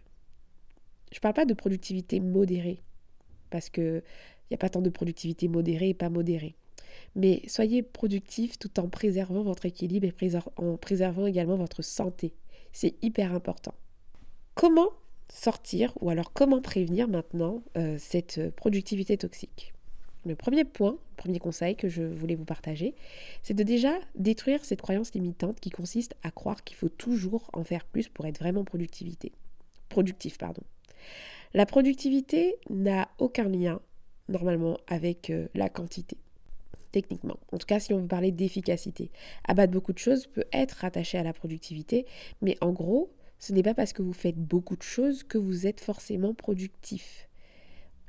je 1.11 1.17
ne 1.17 1.21
parle 1.21 1.33
pas 1.33 1.45
de 1.45 1.53
productivité 1.53 2.19
modérée. 2.19 2.81
Parce 3.49 3.69
qu'il 3.69 4.03
n'y 4.49 4.55
a 4.55 4.57
pas 4.57 4.69
tant 4.69 4.81
de 4.81 4.89
productivité 4.89 5.47
modérée 5.47 5.89
et 5.89 5.93
pas 5.93 6.09
modérée. 6.09 6.55
Mais 7.15 7.41
soyez 7.47 7.83
productif 7.83 8.57
tout 8.57 8.79
en 8.79 8.87
préservant 8.87 9.43
votre 9.43 9.65
équilibre 9.65 10.07
et 10.07 10.31
en 10.57 10.77
préservant 10.77 11.27
également 11.27 11.57
votre 11.57 11.81
santé. 11.81 12.33
C'est 12.71 12.95
hyper 13.03 13.33
important. 13.33 13.73
Comment 14.53 14.89
sortir 15.29 15.93
ou 16.01 16.09
alors 16.09 16.33
comment 16.33 16.61
prévenir 16.61 17.07
maintenant 17.07 17.63
euh, 17.77 17.97
cette 17.99 18.51
productivité 18.55 19.17
toxique 19.17 19.73
Le 20.25 20.35
premier 20.35 20.63
point, 20.63 20.97
premier 21.17 21.39
conseil 21.39 21.75
que 21.75 21.89
je 21.89 22.03
voulais 22.03 22.35
vous 22.35 22.45
partager, 22.45 22.95
c'est 23.43 23.53
de 23.53 23.63
déjà 23.63 23.93
détruire 24.15 24.63
cette 24.63 24.81
croyance 24.81 25.13
limitante 25.13 25.59
qui 25.59 25.69
consiste 25.69 26.15
à 26.23 26.31
croire 26.31 26.63
qu'il 26.63 26.77
faut 26.77 26.89
toujours 26.89 27.49
en 27.53 27.63
faire 27.63 27.85
plus 27.85 28.07
pour 28.09 28.25
être 28.25 28.39
vraiment 28.39 28.63
productivité. 28.63 29.31
productif. 29.89 30.37
Pardon. 30.37 30.63
La 31.53 31.65
productivité 31.65 32.55
n'a 32.69 33.07
aucun 33.17 33.47
lien 33.47 33.79
normalement 34.29 34.77
avec 34.87 35.29
euh, 35.29 35.47
la 35.53 35.69
quantité. 35.69 36.17
techniquement. 36.91 37.37
En 37.51 37.57
tout 37.57 37.67
cas, 37.67 37.79
si 37.79 37.93
on 37.93 37.99
veut 37.99 38.07
parler 38.07 38.31
d'efficacité. 38.31 39.11
Abattre 39.43 39.73
beaucoup 39.73 39.91
de 39.91 39.97
choses 39.97 40.27
peut 40.27 40.45
être 40.53 40.71
rattaché 40.73 41.17
à 41.17 41.23
la 41.23 41.33
productivité, 41.33 42.05
mais 42.41 42.57
en 42.61 42.71
gros, 42.71 43.11
ce 43.45 43.53
n'est 43.53 43.61
pas 43.61 43.75
parce 43.75 43.93
que 43.93 44.01
vous 44.01 44.13
faites 44.13 44.37
beaucoup 44.37 44.75
de 44.75 44.81
choses 44.81 45.23
que 45.23 45.37
vous 45.37 45.67
êtes 45.67 45.79
forcément 45.79 46.33
productif. 46.33 47.29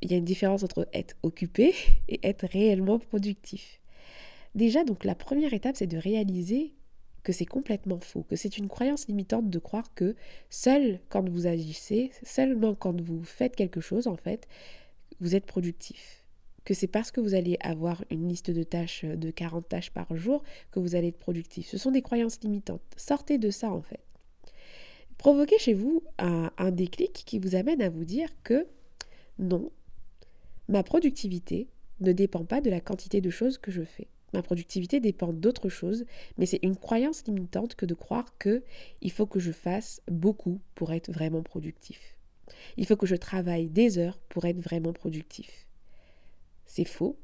Il 0.01 0.11
y 0.11 0.15
a 0.15 0.17
une 0.17 0.25
différence 0.25 0.63
entre 0.63 0.89
être 0.95 1.15
occupé 1.23 1.75
et 2.09 2.27
être 2.27 2.47
réellement 2.47 2.99
productif. 2.99 3.83
Déjà, 4.55 4.83
donc 4.83 5.05
la 5.05 5.15
première 5.15 5.53
étape, 5.53 5.77
c'est 5.77 5.87
de 5.87 5.99
réaliser 5.99 6.73
que 7.23 7.35
c'est 7.35 7.45
complètement 7.45 8.01
faux, 8.01 8.23
que 8.23 8.35
c'est 8.35 8.57
une 8.57 8.69
croyance 8.69 9.09
limitante 9.09 9.51
de 9.51 9.59
croire 9.59 9.93
que 9.95 10.17
seul 10.49 11.01
quand 11.11 11.29
vous 11.29 11.47
agissez, 11.47 12.13
seulement 12.23 12.75
quand 12.75 12.99
vous 12.99 13.23
faites 13.23 13.57
quelque 13.57 13.83
chose, 13.83 14.07
en 14.07 14.17
fait, 14.17 14.49
vous 15.21 15.35
êtes 15.35 15.45
productif. 15.45 16.25
Que 16.65 16.73
c'est 16.73 16.87
parce 16.87 17.11
que 17.11 17.21
vous 17.21 17.35
allez 17.35 17.59
avoir 17.61 18.03
une 18.11 18.27
liste 18.27 18.51
de 18.51 18.63
tâches 18.63 19.05
de 19.05 19.31
40 19.31 19.69
tâches 19.69 19.91
par 19.91 20.17
jour 20.17 20.43
que 20.71 20.81
vous 20.81 20.95
allez 20.95 21.09
être 21.09 21.19
productif. 21.19 21.69
Ce 21.69 21.77
sont 21.77 21.91
des 21.91 22.03
croyances 22.03 22.41
limitantes. 22.43 22.81
Sortez 22.97 23.37
de 23.37 23.51
ça, 23.51 23.71
en 23.71 23.83
fait. 23.83 24.06
Provoquez 25.19 25.59
chez 25.59 25.75
vous 25.75 26.03
un, 26.19 26.71
déclic 26.71 27.13
qui 27.13 27.39
vous 27.39 27.55
amène 27.55 27.83
à 27.83 27.89
vous 27.89 28.05
dire 28.05 28.29
que 28.45 28.67
non, 29.39 29.71
ma 30.69 30.83
productivité 30.83 31.69
ne 32.01 32.13
dépend 32.13 32.45
pas 32.45 32.61
de 32.61 32.71
la 32.71 32.81
quantité 32.81 33.21
de 33.21 33.31
choses 33.31 33.59
que 33.59 33.71
je 33.71 33.83
fais. 33.83 34.09
Ma 34.33 34.43
productivité 34.43 35.01
dépend 35.01 35.33
d'autre 35.33 35.69
chose, 35.69 36.05
mais 36.37 36.47
c'est 36.47 36.61
une 36.63 36.77
croyance 36.77 37.25
limitante 37.27 37.75
que 37.75 37.87
de 37.87 37.95
croire 37.95 38.37
que 38.39 38.63
il 39.01 39.11
faut 39.11 39.27
que 39.27 39.41
je 39.41 39.53
fasse 39.53 40.03
beaucoup 40.11 40.61
pour 40.75 40.93
être 40.93 41.11
vraiment 41.11 41.43
productif. 41.43 42.17
Il 42.77 42.87
faut 42.87 42.97
que 42.97 43.07
je 43.07 43.17
travaille 43.17 43.69
des 43.69 43.99
heures 43.99 44.19
pour 44.29 44.45
être 44.45 44.61
vraiment 44.61 44.93
productif. 44.93 45.67
C'est 46.67 46.85
faux. 46.85 47.17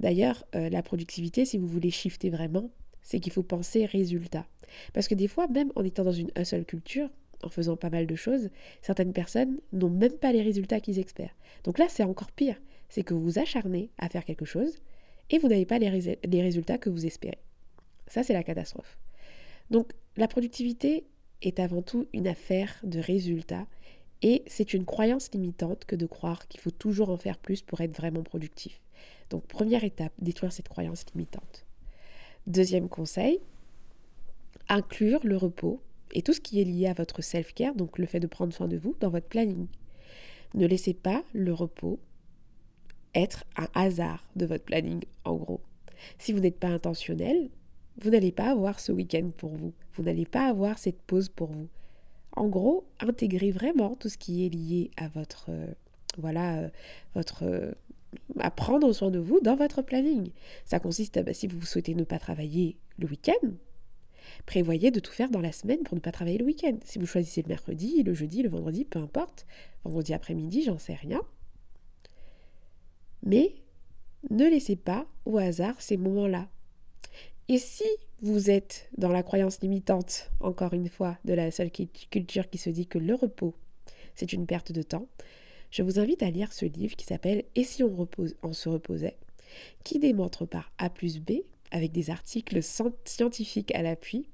D'ailleurs, 0.00 0.44
euh, 0.54 0.68
la 0.68 0.82
productivité, 0.82 1.44
si 1.44 1.58
vous 1.58 1.66
voulez 1.66 1.90
shifter 1.90 2.30
vraiment, 2.30 2.70
c'est 3.08 3.20
qu'il 3.20 3.32
faut 3.32 3.42
penser 3.42 3.86
résultat. 3.86 4.46
Parce 4.92 5.08
que 5.08 5.14
des 5.14 5.28
fois, 5.28 5.48
même 5.48 5.72
en 5.76 5.82
étant 5.82 6.04
dans 6.04 6.12
une 6.12 6.30
seule 6.44 6.66
culture, 6.66 7.08
en 7.42 7.48
faisant 7.48 7.74
pas 7.74 7.88
mal 7.88 8.06
de 8.06 8.14
choses, 8.14 8.50
certaines 8.82 9.14
personnes 9.14 9.58
n'ont 9.72 9.88
même 9.88 10.12
pas 10.12 10.30
les 10.30 10.42
résultats 10.42 10.78
qu'ils 10.78 10.98
espèrent. 10.98 11.34
Donc 11.64 11.78
là, 11.78 11.86
c'est 11.88 12.02
encore 12.02 12.30
pire. 12.30 12.60
C'est 12.90 13.02
que 13.02 13.14
vous 13.14 13.22
vous 13.22 13.38
acharnez 13.38 13.88
à 13.96 14.10
faire 14.10 14.26
quelque 14.26 14.44
chose, 14.44 14.74
et 15.30 15.38
vous 15.38 15.48
n'avez 15.48 15.64
pas 15.64 15.78
les, 15.78 15.88
résultats 15.88 16.76
que 16.76 16.90
vous 16.90 17.06
espérez. 17.06 17.38
Ça, 18.08 18.22
c'est 18.22 18.34
la 18.34 18.42
catastrophe. 18.42 18.98
Donc, 19.70 19.92
la 20.18 20.28
productivité 20.28 21.06
est 21.40 21.60
avant 21.60 21.80
tout 21.80 22.08
une 22.12 22.28
affaire 22.28 22.74
de 22.82 22.98
résultats 22.98 23.66
et 24.20 24.42
c'est 24.46 24.74
une 24.74 24.84
croyance 24.84 25.30
limitante 25.32 25.84
que 25.84 25.96
de 25.96 26.06
croire 26.06 26.46
qu'il 26.48 26.60
faut 26.60 26.70
toujours 26.70 27.10
en 27.10 27.16
faire 27.16 27.38
plus 27.38 27.62
pour 27.62 27.80
être 27.80 27.96
vraiment 27.96 28.22
productif. 28.22 28.80
Donc, 29.30 29.46
première 29.46 29.84
étape, 29.84 30.12
détruire 30.18 30.52
cette 30.52 30.68
croyance 30.68 31.04
limitante. 31.14 31.67
Deuxième 32.48 32.88
conseil, 32.88 33.40
inclure 34.70 35.20
le 35.22 35.36
repos 35.36 35.82
et 36.12 36.22
tout 36.22 36.32
ce 36.32 36.40
qui 36.40 36.62
est 36.62 36.64
lié 36.64 36.86
à 36.86 36.94
votre 36.94 37.22
self-care, 37.22 37.74
donc 37.74 37.98
le 37.98 38.06
fait 38.06 38.20
de 38.20 38.26
prendre 38.26 38.54
soin 38.54 38.68
de 38.68 38.78
vous, 38.78 38.96
dans 39.00 39.10
votre 39.10 39.28
planning. 39.28 39.66
Ne 40.54 40.66
laissez 40.66 40.94
pas 40.94 41.22
le 41.34 41.52
repos 41.52 41.98
être 43.14 43.44
un 43.58 43.68
hasard 43.74 44.26
de 44.34 44.46
votre 44.46 44.64
planning, 44.64 45.04
en 45.26 45.36
gros. 45.36 45.60
Si 46.18 46.32
vous 46.32 46.40
n'êtes 46.40 46.58
pas 46.58 46.68
intentionnel, 46.68 47.50
vous 48.00 48.08
n'allez 48.08 48.32
pas 48.32 48.50
avoir 48.50 48.80
ce 48.80 48.92
week-end 48.92 49.30
pour 49.36 49.54
vous. 49.54 49.74
Vous 49.92 50.04
n'allez 50.04 50.24
pas 50.24 50.48
avoir 50.48 50.78
cette 50.78 51.02
pause 51.02 51.28
pour 51.28 51.48
vous. 51.48 51.68
En 52.32 52.48
gros, 52.48 52.86
intégrez 53.00 53.50
vraiment 53.50 53.94
tout 53.94 54.08
ce 54.08 54.16
qui 54.16 54.46
est 54.46 54.48
lié 54.48 54.90
à 54.96 55.08
votre, 55.08 55.50
euh, 55.50 55.66
voilà, 56.16 56.60
euh, 56.60 56.68
votre, 57.14 57.42
euh, 57.42 57.72
à 58.38 58.50
prendre 58.50 58.92
soin 58.92 59.10
de 59.10 59.18
vous 59.18 59.40
dans 59.40 59.56
votre 59.56 59.82
planning. 59.82 60.30
Ça 60.64 60.80
consiste, 60.80 61.22
bah, 61.22 61.34
si 61.34 61.46
vous 61.46 61.64
souhaitez 61.64 61.94
ne 61.94 62.04
pas 62.04 62.18
travailler 62.18 62.76
le 62.98 63.06
week-end, 63.06 63.48
prévoyez 64.46 64.90
de 64.90 65.00
tout 65.00 65.12
faire 65.12 65.30
dans 65.30 65.40
la 65.40 65.52
semaine 65.52 65.82
pour 65.82 65.94
ne 65.94 66.00
pas 66.00 66.12
travailler 66.12 66.38
le 66.38 66.44
week-end. 66.44 66.76
Si 66.84 66.98
vous 66.98 67.06
choisissez 67.06 67.42
le 67.42 67.48
mercredi, 67.48 68.02
le 68.02 68.14
jeudi, 68.14 68.42
le 68.42 68.48
vendredi, 68.48 68.84
peu 68.84 68.98
importe, 68.98 69.46
vendredi 69.84 70.14
après-midi, 70.14 70.62
j'en 70.64 70.78
sais 70.78 70.94
rien. 70.94 71.20
Mais 73.22 73.54
ne 74.30 74.48
laissez 74.48 74.76
pas 74.76 75.06
au 75.24 75.38
hasard 75.38 75.80
ces 75.80 75.96
moments-là. 75.96 76.48
Et 77.48 77.58
si 77.58 77.84
vous 78.20 78.50
êtes 78.50 78.90
dans 78.98 79.10
la 79.10 79.22
croyance 79.22 79.60
limitante, 79.60 80.30
encore 80.40 80.74
une 80.74 80.88
fois, 80.88 81.18
de 81.24 81.34
la 81.34 81.50
seule 81.50 81.70
culture 81.70 82.50
qui 82.50 82.58
se 82.58 82.70
dit 82.70 82.86
que 82.86 82.98
le 82.98 83.14
repos, 83.14 83.54
c'est 84.14 84.32
une 84.32 84.46
perte 84.46 84.72
de 84.72 84.82
temps, 84.82 85.08
je 85.70 85.82
vous 85.82 85.98
invite 85.98 86.22
à 86.22 86.30
lire 86.30 86.52
ce 86.52 86.64
livre 86.64 86.96
qui 86.96 87.04
s'appelle 87.04 87.44
Et 87.54 87.64
si 87.64 87.82
on, 87.82 88.52
se 88.52 88.68
reposait? 88.68 89.16
qui 89.84 89.98
démontre 89.98 90.44
par 90.44 90.70
A 90.78 90.90
plus 90.90 91.20
B, 91.20 91.40
avec 91.70 91.92
des 91.92 92.10
articles 92.10 92.60
scientifiques 92.62 93.74
à 93.74 93.82
l'appui, 93.82 94.28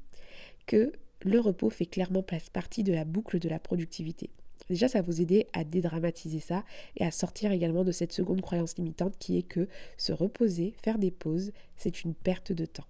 que 0.66 0.92
le 1.22 1.40
repos 1.40 1.70
fait 1.70 1.86
clairement 1.86 2.24
partie 2.52 2.82
de 2.82 2.92
la 2.92 3.04
boucle 3.04 3.38
de 3.38 3.48
la 3.48 3.58
productivité. 3.58 4.30
Déjà, 4.68 4.88
ça 4.88 5.00
va 5.00 5.06
vous 5.06 5.20
aider 5.20 5.46
à 5.52 5.64
dédramatiser 5.64 6.40
ça 6.40 6.64
et 6.96 7.04
à 7.04 7.10
sortir 7.10 7.52
également 7.52 7.84
de 7.84 7.92
cette 7.92 8.12
seconde 8.12 8.40
croyance 8.40 8.76
limitante 8.76 9.16
qui 9.18 9.36
est 9.38 9.42
que 9.42 9.68
se 9.98 10.12
reposer, 10.12 10.74
faire 10.82 10.98
des 10.98 11.10
pauses, 11.10 11.52
c'est 11.76 12.02
une 12.02 12.14
perte 12.14 12.52
de 12.52 12.64
temps. 12.64 12.86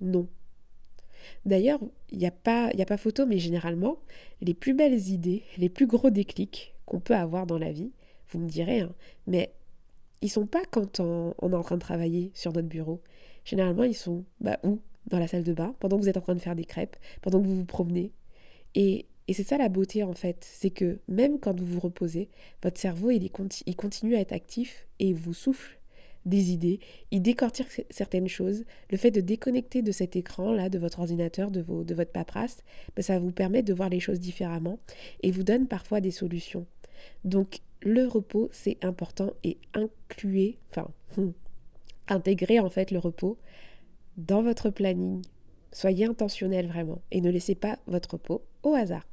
Non. 0.00 0.28
D'ailleurs, 1.46 1.80
il 2.10 2.18
n'y 2.18 2.26
a 2.26 2.30
pas 2.30 2.96
photo, 2.98 3.26
mais 3.26 3.38
généralement, 3.38 3.98
les 4.42 4.54
plus 4.54 4.74
belles 4.74 5.08
idées, 5.08 5.42
les 5.56 5.70
plus 5.70 5.86
gros 5.86 6.10
déclics 6.10 6.73
qu'on 6.86 7.00
peut 7.00 7.14
avoir 7.14 7.46
dans 7.46 7.58
la 7.58 7.72
vie, 7.72 7.92
vous 8.28 8.38
me 8.38 8.48
direz, 8.48 8.80
hein, 8.80 8.94
mais 9.26 9.52
ils 10.22 10.30
sont 10.30 10.46
pas 10.46 10.62
quand 10.70 11.00
on, 11.00 11.34
on, 11.40 11.52
est 11.52 11.56
en 11.56 11.62
train 11.62 11.76
de 11.76 11.80
travailler 11.80 12.30
sur 12.34 12.52
notre 12.52 12.68
bureau. 12.68 13.00
Généralement, 13.44 13.84
ils 13.84 13.94
sont 13.94 14.24
bah, 14.40 14.58
où? 14.62 14.80
Dans 15.08 15.18
la 15.18 15.28
salle 15.28 15.44
de 15.44 15.52
bain, 15.52 15.74
pendant 15.80 15.98
que 15.98 16.02
vous 16.02 16.08
êtes 16.08 16.16
en 16.16 16.22
train 16.22 16.34
de 16.34 16.40
faire 16.40 16.56
des 16.56 16.64
crêpes, 16.64 16.96
pendant 17.20 17.42
que 17.42 17.46
vous 17.46 17.56
vous 17.56 17.66
promenez. 17.66 18.10
Et 18.74 19.06
et 19.26 19.32
c'est 19.32 19.44
ça 19.44 19.56
la 19.56 19.70
beauté 19.70 20.02
en 20.02 20.12
fait, 20.12 20.46
c'est 20.46 20.70
que 20.70 20.98
même 21.08 21.38
quand 21.38 21.58
vous 21.58 21.66
vous 21.66 21.80
reposez, 21.80 22.28
votre 22.62 22.78
cerveau 22.78 23.10
il, 23.10 23.30
il 23.66 23.76
continue 23.76 24.16
à 24.16 24.20
être 24.20 24.32
actif 24.32 24.86
et 24.98 25.08
il 25.08 25.14
vous 25.14 25.32
souffle 25.32 25.78
des 26.26 26.52
idées, 26.52 26.80
il 27.10 27.22
décortique 27.22 27.84
certaines 27.90 28.28
choses. 28.28 28.64
Le 28.90 28.96
fait 28.96 29.10
de 29.10 29.20
déconnecter 29.20 29.82
de 29.82 29.92
cet 29.92 30.16
écran-là, 30.16 30.68
de 30.68 30.78
votre 30.78 31.00
ordinateur, 31.00 31.50
de, 31.50 31.60
votre 31.60 32.12
paperasse, 32.12 32.62
ben, 32.96 33.02
ça 33.02 33.18
vous 33.18 33.32
permet 33.32 33.62
de 33.62 33.74
voir 33.74 33.88
les 33.88 34.00
choses 34.00 34.20
différemment 34.20 34.78
et 35.22 35.30
vous 35.30 35.42
donne 35.42 35.66
parfois 35.66 36.00
des 36.00 36.10
solutions. 36.10 36.66
Donc 37.24 37.60
le 37.82 38.06
repos, 38.06 38.48
c'est 38.52 38.82
important 38.84 39.32
et 39.42 39.58
incluez, 39.74 40.58
enfin, 40.70 40.90
hmm, 41.16 41.30
intégrez 42.08 42.60
en 42.60 42.70
fait 42.70 42.90
le 42.90 42.98
repos 42.98 43.38
dans 44.16 44.42
votre 44.42 44.70
planning. 44.70 45.22
Soyez 45.72 46.06
intentionnel 46.06 46.68
vraiment 46.68 47.02
et 47.10 47.20
ne 47.20 47.30
laissez 47.30 47.54
pas 47.54 47.78
votre 47.86 48.12
repos 48.12 48.42
au 48.62 48.74
hasard. 48.74 49.06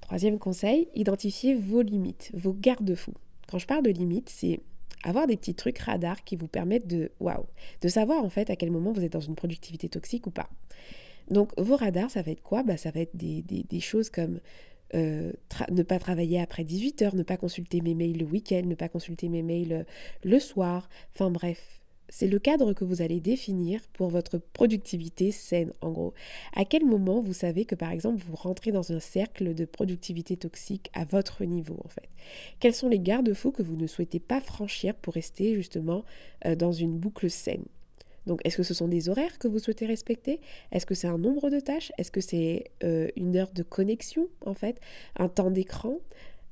Troisième 0.00 0.38
conseil, 0.38 0.88
identifiez 0.94 1.54
vos 1.54 1.82
limites, 1.82 2.30
vos 2.34 2.54
garde-fous. 2.54 3.14
Quand 3.46 3.58
je 3.58 3.66
parle 3.66 3.82
de 3.82 3.90
limites, 3.90 4.30
c'est 4.30 4.60
avoir 5.04 5.26
des 5.26 5.36
petits 5.36 5.54
trucs 5.54 5.78
radars 5.78 6.24
qui 6.24 6.36
vous 6.36 6.48
permettent 6.48 6.86
de, 6.86 7.10
de 7.80 7.88
savoir 7.88 8.24
en 8.24 8.28
fait 8.28 8.50
à 8.50 8.56
quel 8.56 8.70
moment 8.70 8.92
vous 8.92 9.04
êtes 9.04 9.12
dans 9.12 9.20
une 9.20 9.36
productivité 9.36 9.88
toxique 9.88 10.26
ou 10.26 10.30
pas. 10.30 10.48
Donc 11.30 11.52
vos 11.58 11.76
radars, 11.76 12.10
ça 12.10 12.22
va 12.22 12.32
être 12.32 12.42
quoi? 12.42 12.62
Bah, 12.62 12.76
Ça 12.76 12.90
va 12.90 13.00
être 13.00 13.14
des, 13.14 13.80
choses 13.80 14.10
comme 14.10 14.40
euh, 14.94 15.32
ne 15.70 15.82
pas 15.82 15.98
travailler 15.98 16.40
après 16.40 16.64
18h, 16.64 17.14
ne 17.14 17.22
pas 17.22 17.36
consulter 17.36 17.80
mes 17.80 17.94
mails 17.94 18.18
le 18.18 18.24
week-end, 18.24 18.62
ne 18.64 18.74
pas 18.74 18.88
consulter 18.88 19.28
mes 19.28 19.42
mails 19.42 19.72
euh, 19.72 19.84
le 20.24 20.38
soir, 20.40 20.88
enfin 21.14 21.30
bref, 21.30 21.80
c'est 22.08 22.26
le 22.26 22.38
cadre 22.38 22.72
que 22.72 22.84
vous 22.84 23.02
allez 23.02 23.20
définir 23.20 23.80
pour 23.92 24.08
votre 24.08 24.38
productivité 24.38 25.30
saine, 25.30 25.72
en 25.80 25.90
gros. 25.90 26.14
À 26.54 26.64
quel 26.64 26.84
moment 26.84 27.20
vous 27.20 27.32
savez 27.32 27.64
que, 27.64 27.74
par 27.74 27.90
exemple, 27.90 28.22
vous 28.26 28.36
rentrez 28.36 28.72
dans 28.72 28.92
un 28.92 29.00
cercle 29.00 29.54
de 29.54 29.64
productivité 29.64 30.36
toxique 30.36 30.90
à 30.94 31.04
votre 31.04 31.44
niveau, 31.44 31.76
en 31.84 31.88
fait? 31.88 32.08
Quels 32.60 32.74
sont 32.74 32.88
les 32.88 32.98
garde-fous 32.98 33.52
que 33.52 33.62
vous 33.62 33.76
ne 33.76 33.86
souhaitez 33.86 34.20
pas 34.20 34.40
franchir 34.40 34.94
pour 34.94 35.14
rester 35.14 35.54
justement 35.54 36.04
euh, 36.46 36.54
dans 36.54 36.72
une 36.72 36.96
boucle 36.96 37.30
saine? 37.30 37.64
Donc, 38.26 38.40
est-ce 38.44 38.58
que 38.58 38.62
ce 38.62 38.74
sont 38.74 38.88
des 38.88 39.08
horaires 39.08 39.38
que 39.38 39.48
vous 39.48 39.58
souhaitez 39.58 39.86
respecter? 39.86 40.40
Est-ce 40.70 40.86
que 40.86 40.94
c'est 40.94 41.06
un 41.06 41.18
nombre 41.18 41.48
de 41.50 41.60
tâches? 41.60 41.92
Est-ce 41.96 42.10
que 42.10 42.20
c'est 42.20 42.70
euh, 42.84 43.08
une 43.16 43.36
heure 43.36 43.52
de 43.52 43.62
connexion, 43.62 44.28
en 44.44 44.54
fait? 44.54 44.80
Un 45.16 45.28
temps 45.28 45.50
d'écran? 45.50 45.98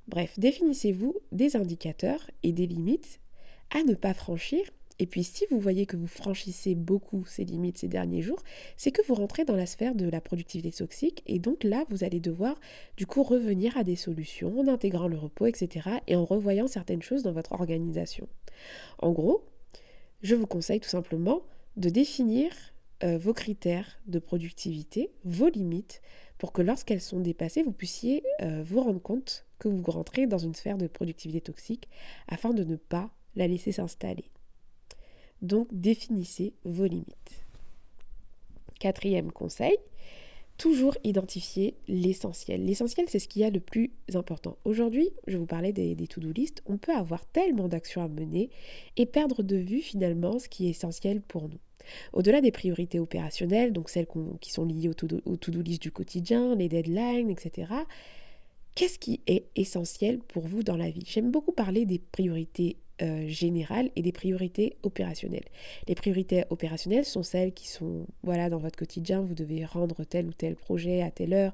Bref, 0.09 0.39
définissez-vous 0.39 1.17
des 1.33 1.57
indicateurs 1.57 2.31
et 2.43 2.53
des 2.53 2.67
limites 2.67 3.21
à 3.75 3.83
ne 3.83 3.95
pas 3.95 4.15
franchir 4.15 4.63
et 4.99 5.07
puis 5.07 5.25
si 5.25 5.45
vous 5.51 5.61
voyez 5.61 5.87
que 5.87 5.97
vous 5.97 6.07
franchissez 6.07 6.75
beaucoup 6.75 7.25
ces 7.27 7.45
limites 7.45 7.79
ces 7.79 7.89
derniers 7.89 8.23
jours, 8.23 8.43
c'est 8.77 8.93
que 8.93 9.03
vous 9.07 9.15
rentrez 9.15 9.45
dans 9.45 9.57
la 9.57 9.67
sphère 9.67 9.95
de 9.95 10.09
la 10.09 10.21
productivité 10.21 10.71
toxique 10.71 11.23
et 11.27 11.39
donc 11.39 11.65
là, 11.65 11.85
vous 11.91 12.05
allez 12.05 12.21
devoir 12.21 12.59
du 12.97 13.07
coup 13.07 13.23
revenir 13.23 13.77
à 13.77 13.85
des 13.85 13.97
solutions 13.97 14.59
en 14.61 14.69
intégrant 14.69 15.09
le 15.09 15.19
repos, 15.19 15.47
etc. 15.47 15.89
et 16.07 16.17
en 16.17 16.25
revoyant 16.25 16.67
certaines 16.67 17.03
choses 17.03 17.23
dans 17.23 17.33
votre 17.33 17.53
organisation. 17.53 18.29
En 18.99 19.13
gros, 19.13 19.45
je 20.23 20.35
vous 20.35 20.47
conseille 20.47 20.81
tout 20.81 20.89
simplement 20.89 21.43
de 21.77 21.91
définir 21.91 22.51
euh, 23.05 23.19
vos 23.19 23.35
critères 23.35 23.99
de 24.07 24.19
productivité, 24.19 25.11
vos 25.25 25.51
limites, 25.51 26.01
pour 26.39 26.53
que 26.53 26.63
lorsqu'elles 26.63 27.03
sont 27.03 27.21
dépassées, 27.21 27.63
vous 27.63 27.73
puissiez 27.73 28.23
euh, 28.43 28.63
vous 28.65 28.81
rendre 28.81 29.01
compte 29.01 29.47
que 29.59 29.69
vous 29.69 29.83
rentrez 29.91 30.27
dans 30.27 30.39
une 30.39 30.55
sphère 30.55 30.79
de 30.79 30.87
productivité 30.87 31.41
toxique 31.41 31.89
afin 32.29 32.51
de 32.51 32.65
ne 32.65 32.77
pas 32.77 33.11
la 33.35 33.47
laisser 33.47 33.73
s'installer. 33.73 34.31
Donc 35.43 35.69
définissez 35.73 36.55
vos 36.65 36.87
limites. 36.87 37.45
Quatrième 38.79 39.33
conseil, 39.33 39.77
toujours 40.59 40.97
identifier 41.05 41.75
l'essentiel. 41.89 42.65
L'essentiel, 42.65 43.07
c'est 43.09 43.19
ce 43.19 43.29
qu'il 43.29 43.43
y 43.43 43.45
a 43.45 43.51
de 43.51 43.59
plus 43.59 43.91
important. 44.15 44.57
Aujourd'hui, 44.65 45.11
je 45.27 45.37
vous 45.37 45.47
parlais 45.47 45.73
des, 45.73 45.95
to-do 46.07 46.33
list, 46.33 46.63
on 46.67 46.79
peut 46.79 46.95
avoir 46.95 47.25
tellement 47.27 47.69
d'actions 47.69 48.03
à 48.03 48.09
mener 48.09 48.51
et 48.97 49.07
perdre 49.07 49.43
de 49.43 49.57
vue 49.57 49.81
finalement 49.81 50.39
ce 50.39 50.49
qui 50.49 50.67
est 50.67 50.71
essentiel 50.71 51.21
pour 51.21 51.49
nous. 51.49 51.59
Au-delà 52.13 52.41
des 52.41 52.51
priorités 52.51 52.99
opérationnelles, 52.99 53.73
donc 53.73 53.91
celles 53.91 54.09
qui 54.41 54.53
sont 54.53 54.65
liées 54.65 54.89
au 54.89 54.95
to-do 55.37 55.63
list 55.63 55.83
du 55.83 55.93
quotidien, 55.93 56.57
les 56.57 56.69
deadlines, 56.69 57.31
etc., 57.31 57.73
qu'est-ce 58.75 58.99
qui 58.99 59.21
est 59.27 59.47
essentiel 59.55 60.19
pour 60.19 60.47
vous 60.47 60.63
dans 60.63 60.77
la 60.77 60.91
vie? 60.91 61.05
J'aime 61.07 61.31
beaucoup 61.31 61.53
parler 61.53 61.87
des 61.87 61.99
priorités 61.99 62.77
euh, 63.03 63.29
générales 63.29 63.91
et 63.95 64.03
des 64.03 64.13
priorités 64.13 64.77
opérationnelles. 64.83 65.45
Les 65.87 65.95
priorités 65.95 66.45
opérationnelles 66.51 67.05
sont 67.05 67.23
celles 67.23 67.53
qui 67.53 67.69
sont, 67.69 68.07
voilà, 68.23 68.49
dans 68.49 68.59
votre 68.59 68.79
quotidien, 68.79 69.21
vous 69.21 69.35
devez 69.35 69.65
rendre 69.65 70.05
tel 70.05 70.27
ou 70.27 70.33
tel 70.33 70.57
projet 70.57 71.03
à 71.03 71.11
telle 71.11 71.35
heure, 71.35 71.53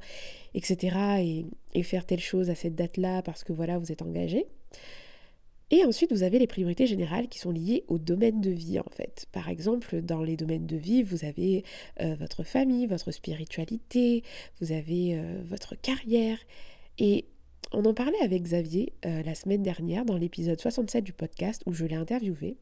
etc. 0.54 1.44
et, 1.74 1.82
faire 1.82 2.06
telle 2.06 2.20
chose 2.20 2.48
à 2.48 2.54
cette 2.54 2.76
date-là 2.76 3.22
parce 3.22 3.42
que 3.42 3.52
voilà, 3.52 3.78
vous 3.78 3.90
êtes 3.90 4.02
engagé. 4.02 4.46
Et 5.72 5.84
ensuite, 5.84 6.12
vous 6.12 6.22
avez 6.22 6.38
les 6.38 6.46
priorités 6.46 6.86
générales 6.86 7.28
qui 7.28 7.38
sont 7.38 7.50
liées 7.50 7.82
au 7.88 7.98
domaine 7.98 8.40
de 8.40 8.50
vie, 8.50 8.78
en 8.78 8.90
fait. 8.94 9.26
Par 9.32 9.48
exemple, 9.48 10.02
dans 10.02 10.22
les 10.22 10.36
domaines 10.36 10.66
de 10.66 10.76
vie, 10.76 11.02
vous 11.02 11.24
avez 11.24 11.64
euh, 12.00 12.14
votre 12.20 12.44
famille, 12.44 12.86
votre 12.86 13.10
spiritualité, 13.10 14.22
vous 14.60 14.70
avez 14.70 15.16
euh, 15.16 15.42
votre 15.44 15.74
carrière. 15.74 16.38
Et 16.98 17.24
on 17.70 17.84
en 17.84 17.94
parlait 17.94 18.20
avec 18.20 18.42
Xavier 18.42 18.92
euh, 19.06 19.22
la 19.22 19.34
semaine 19.34 19.62
dernière 19.62 20.04
dans 20.04 20.16
l'épisode 20.16 20.60
67 20.60 21.04
du 21.04 21.12
podcast 21.12 21.62
où 21.66 21.72
je 21.72 21.84
l'ai 21.84 21.94
interviewé. 21.94 22.56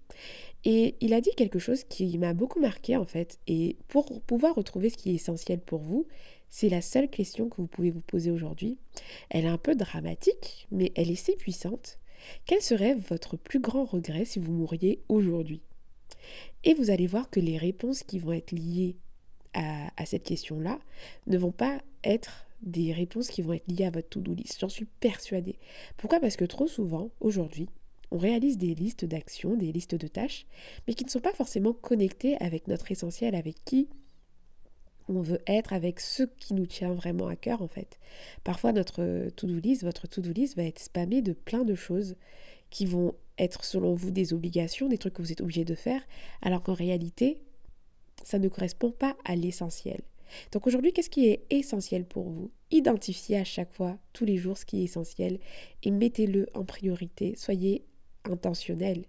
Et 0.64 0.94
il 1.00 1.14
a 1.14 1.20
dit 1.20 1.30
quelque 1.36 1.58
chose 1.58 1.84
qui 1.84 2.16
m'a 2.18 2.34
beaucoup 2.34 2.60
marqué 2.60 2.96
en 2.96 3.04
fait. 3.04 3.38
Et 3.46 3.76
pour 3.88 4.20
pouvoir 4.22 4.54
retrouver 4.54 4.90
ce 4.90 4.96
qui 4.96 5.10
est 5.10 5.14
essentiel 5.14 5.60
pour 5.60 5.80
vous, 5.80 6.06
c'est 6.48 6.68
la 6.68 6.82
seule 6.82 7.08
question 7.08 7.48
que 7.48 7.56
vous 7.56 7.66
pouvez 7.66 7.90
vous 7.90 8.02
poser 8.02 8.30
aujourd'hui. 8.30 8.78
Elle 9.30 9.44
est 9.44 9.48
un 9.48 9.58
peu 9.58 9.74
dramatique, 9.74 10.66
mais 10.70 10.92
elle 10.96 11.10
est 11.10 11.16
si 11.16 11.34
puissante. 11.36 11.98
Quel 12.44 12.60
serait 12.60 12.94
votre 12.94 13.36
plus 13.36 13.60
grand 13.60 13.84
regret 13.84 14.24
si 14.24 14.38
vous 14.38 14.52
mouriez 14.52 15.02
aujourd'hui? 15.08 15.62
Et 16.64 16.74
vous 16.74 16.90
allez 16.90 17.06
voir 17.06 17.30
que 17.30 17.40
les 17.40 17.56
réponses 17.56 18.02
qui 18.02 18.18
vont 18.18 18.32
être 18.32 18.52
liées 18.52 18.96
à, 19.54 19.90
à 19.96 20.06
cette 20.06 20.24
question-là 20.24 20.78
ne 21.26 21.38
vont 21.38 21.52
pas 21.52 21.80
être 22.04 22.46
des 22.62 22.92
réponses 22.92 23.28
qui 23.28 23.42
vont 23.42 23.54
être 23.54 23.66
liées 23.68 23.86
à 23.86 23.90
votre 23.90 24.08
to-do 24.08 24.34
list. 24.34 24.58
J'en 24.60 24.68
suis 24.68 24.84
persuadée. 24.84 25.58
Pourquoi? 25.96 26.20
Parce 26.20 26.36
que 26.36 26.44
trop 26.44 26.66
souvent, 26.66 27.10
aujourd'hui, 27.20 27.68
on 28.10 28.18
réalise 28.18 28.58
des 28.58 28.74
listes 28.74 29.04
d'actions, 29.04 29.56
des 29.56 29.72
listes 29.72 29.94
de 29.94 30.06
tâches, 30.08 30.46
mais 30.86 30.94
qui 30.94 31.04
ne 31.04 31.10
sont 31.10 31.20
pas 31.20 31.32
forcément 31.32 31.72
connectées 31.72 32.36
avec 32.38 32.68
notre 32.68 32.90
essentiel, 32.90 33.34
avec 33.34 33.64
qui 33.64 33.88
on 35.08 35.22
veut 35.22 35.40
être, 35.46 35.72
avec 35.72 36.00
ce 36.00 36.22
qui 36.22 36.54
nous 36.54 36.66
tient 36.66 36.92
vraiment 36.92 37.26
à 37.26 37.36
cœur 37.36 37.62
en 37.62 37.68
fait. 37.68 37.98
Parfois 38.44 38.72
notre 38.72 39.28
to-do 39.30 39.58
list, 39.58 39.82
votre 39.82 40.06
to-do 40.06 40.32
list 40.32 40.56
va 40.56 40.64
être 40.64 40.78
spammé 40.78 41.22
de 41.22 41.32
plein 41.32 41.64
de 41.64 41.74
choses 41.74 42.16
qui 42.70 42.86
vont 42.86 43.14
être 43.38 43.64
selon 43.64 43.94
vous 43.94 44.10
des 44.10 44.32
obligations, 44.32 44.88
des 44.88 44.98
trucs 44.98 45.14
que 45.14 45.22
vous 45.22 45.32
êtes 45.32 45.40
obligé 45.40 45.64
de 45.64 45.74
faire, 45.74 46.02
alors 46.42 46.62
qu'en 46.62 46.74
réalité, 46.74 47.42
ça 48.22 48.38
ne 48.38 48.48
correspond 48.48 48.92
pas 48.92 49.16
à 49.24 49.34
l'essentiel. 49.34 50.00
Donc 50.52 50.66
aujourd'hui, 50.66 50.92
qu'est-ce 50.92 51.10
qui 51.10 51.28
est 51.28 51.44
essentiel 51.50 52.04
pour 52.04 52.28
vous? 52.28 52.50
Identifiez 52.70 53.38
à 53.38 53.44
chaque 53.44 53.72
fois, 53.72 53.98
tous 54.12 54.24
les 54.24 54.36
jours, 54.36 54.58
ce 54.58 54.64
qui 54.64 54.80
est 54.80 54.84
essentiel 54.84 55.38
et 55.82 55.90
mettez-le 55.90 56.48
en 56.54 56.64
priorité. 56.64 57.34
Soyez 57.36 57.84
intentionnel. 58.24 59.04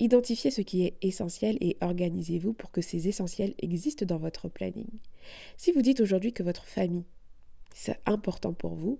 Identifiez 0.00 0.50
ce 0.50 0.60
qui 0.60 0.84
est 0.84 0.96
essentiel 1.02 1.58
et 1.60 1.76
organisez-vous 1.80 2.52
pour 2.52 2.70
que 2.70 2.80
ces 2.80 3.08
essentiels 3.08 3.54
existent 3.58 4.06
dans 4.06 4.18
votre 4.18 4.48
planning. 4.48 4.88
Si 5.56 5.72
vous 5.72 5.82
dites 5.82 6.00
aujourd'hui 6.00 6.32
que 6.32 6.44
votre 6.44 6.64
famille, 6.64 7.04
c'est 7.74 7.98
important 8.06 8.52
pour 8.52 8.74
vous, 8.74 8.98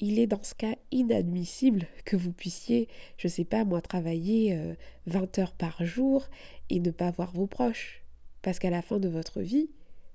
il 0.00 0.18
est 0.18 0.26
dans 0.26 0.42
ce 0.42 0.54
cas 0.54 0.76
inadmissible 0.92 1.86
que 2.04 2.16
vous 2.16 2.32
puissiez, 2.32 2.88
je 3.16 3.26
ne 3.26 3.32
sais 3.32 3.44
pas 3.44 3.64
moi, 3.64 3.80
travailler 3.80 4.56
20 5.06 5.38
euh, 5.38 5.42
heures 5.42 5.52
par 5.52 5.84
jour 5.84 6.26
et 6.70 6.80
ne 6.80 6.90
pas 6.90 7.10
voir 7.10 7.32
vos 7.32 7.46
proches. 7.46 8.02
Parce 8.40 8.58
qu'à 8.58 8.70
la 8.70 8.82
fin 8.82 9.00
de 9.00 9.08
votre 9.08 9.40
vie, 9.40 9.68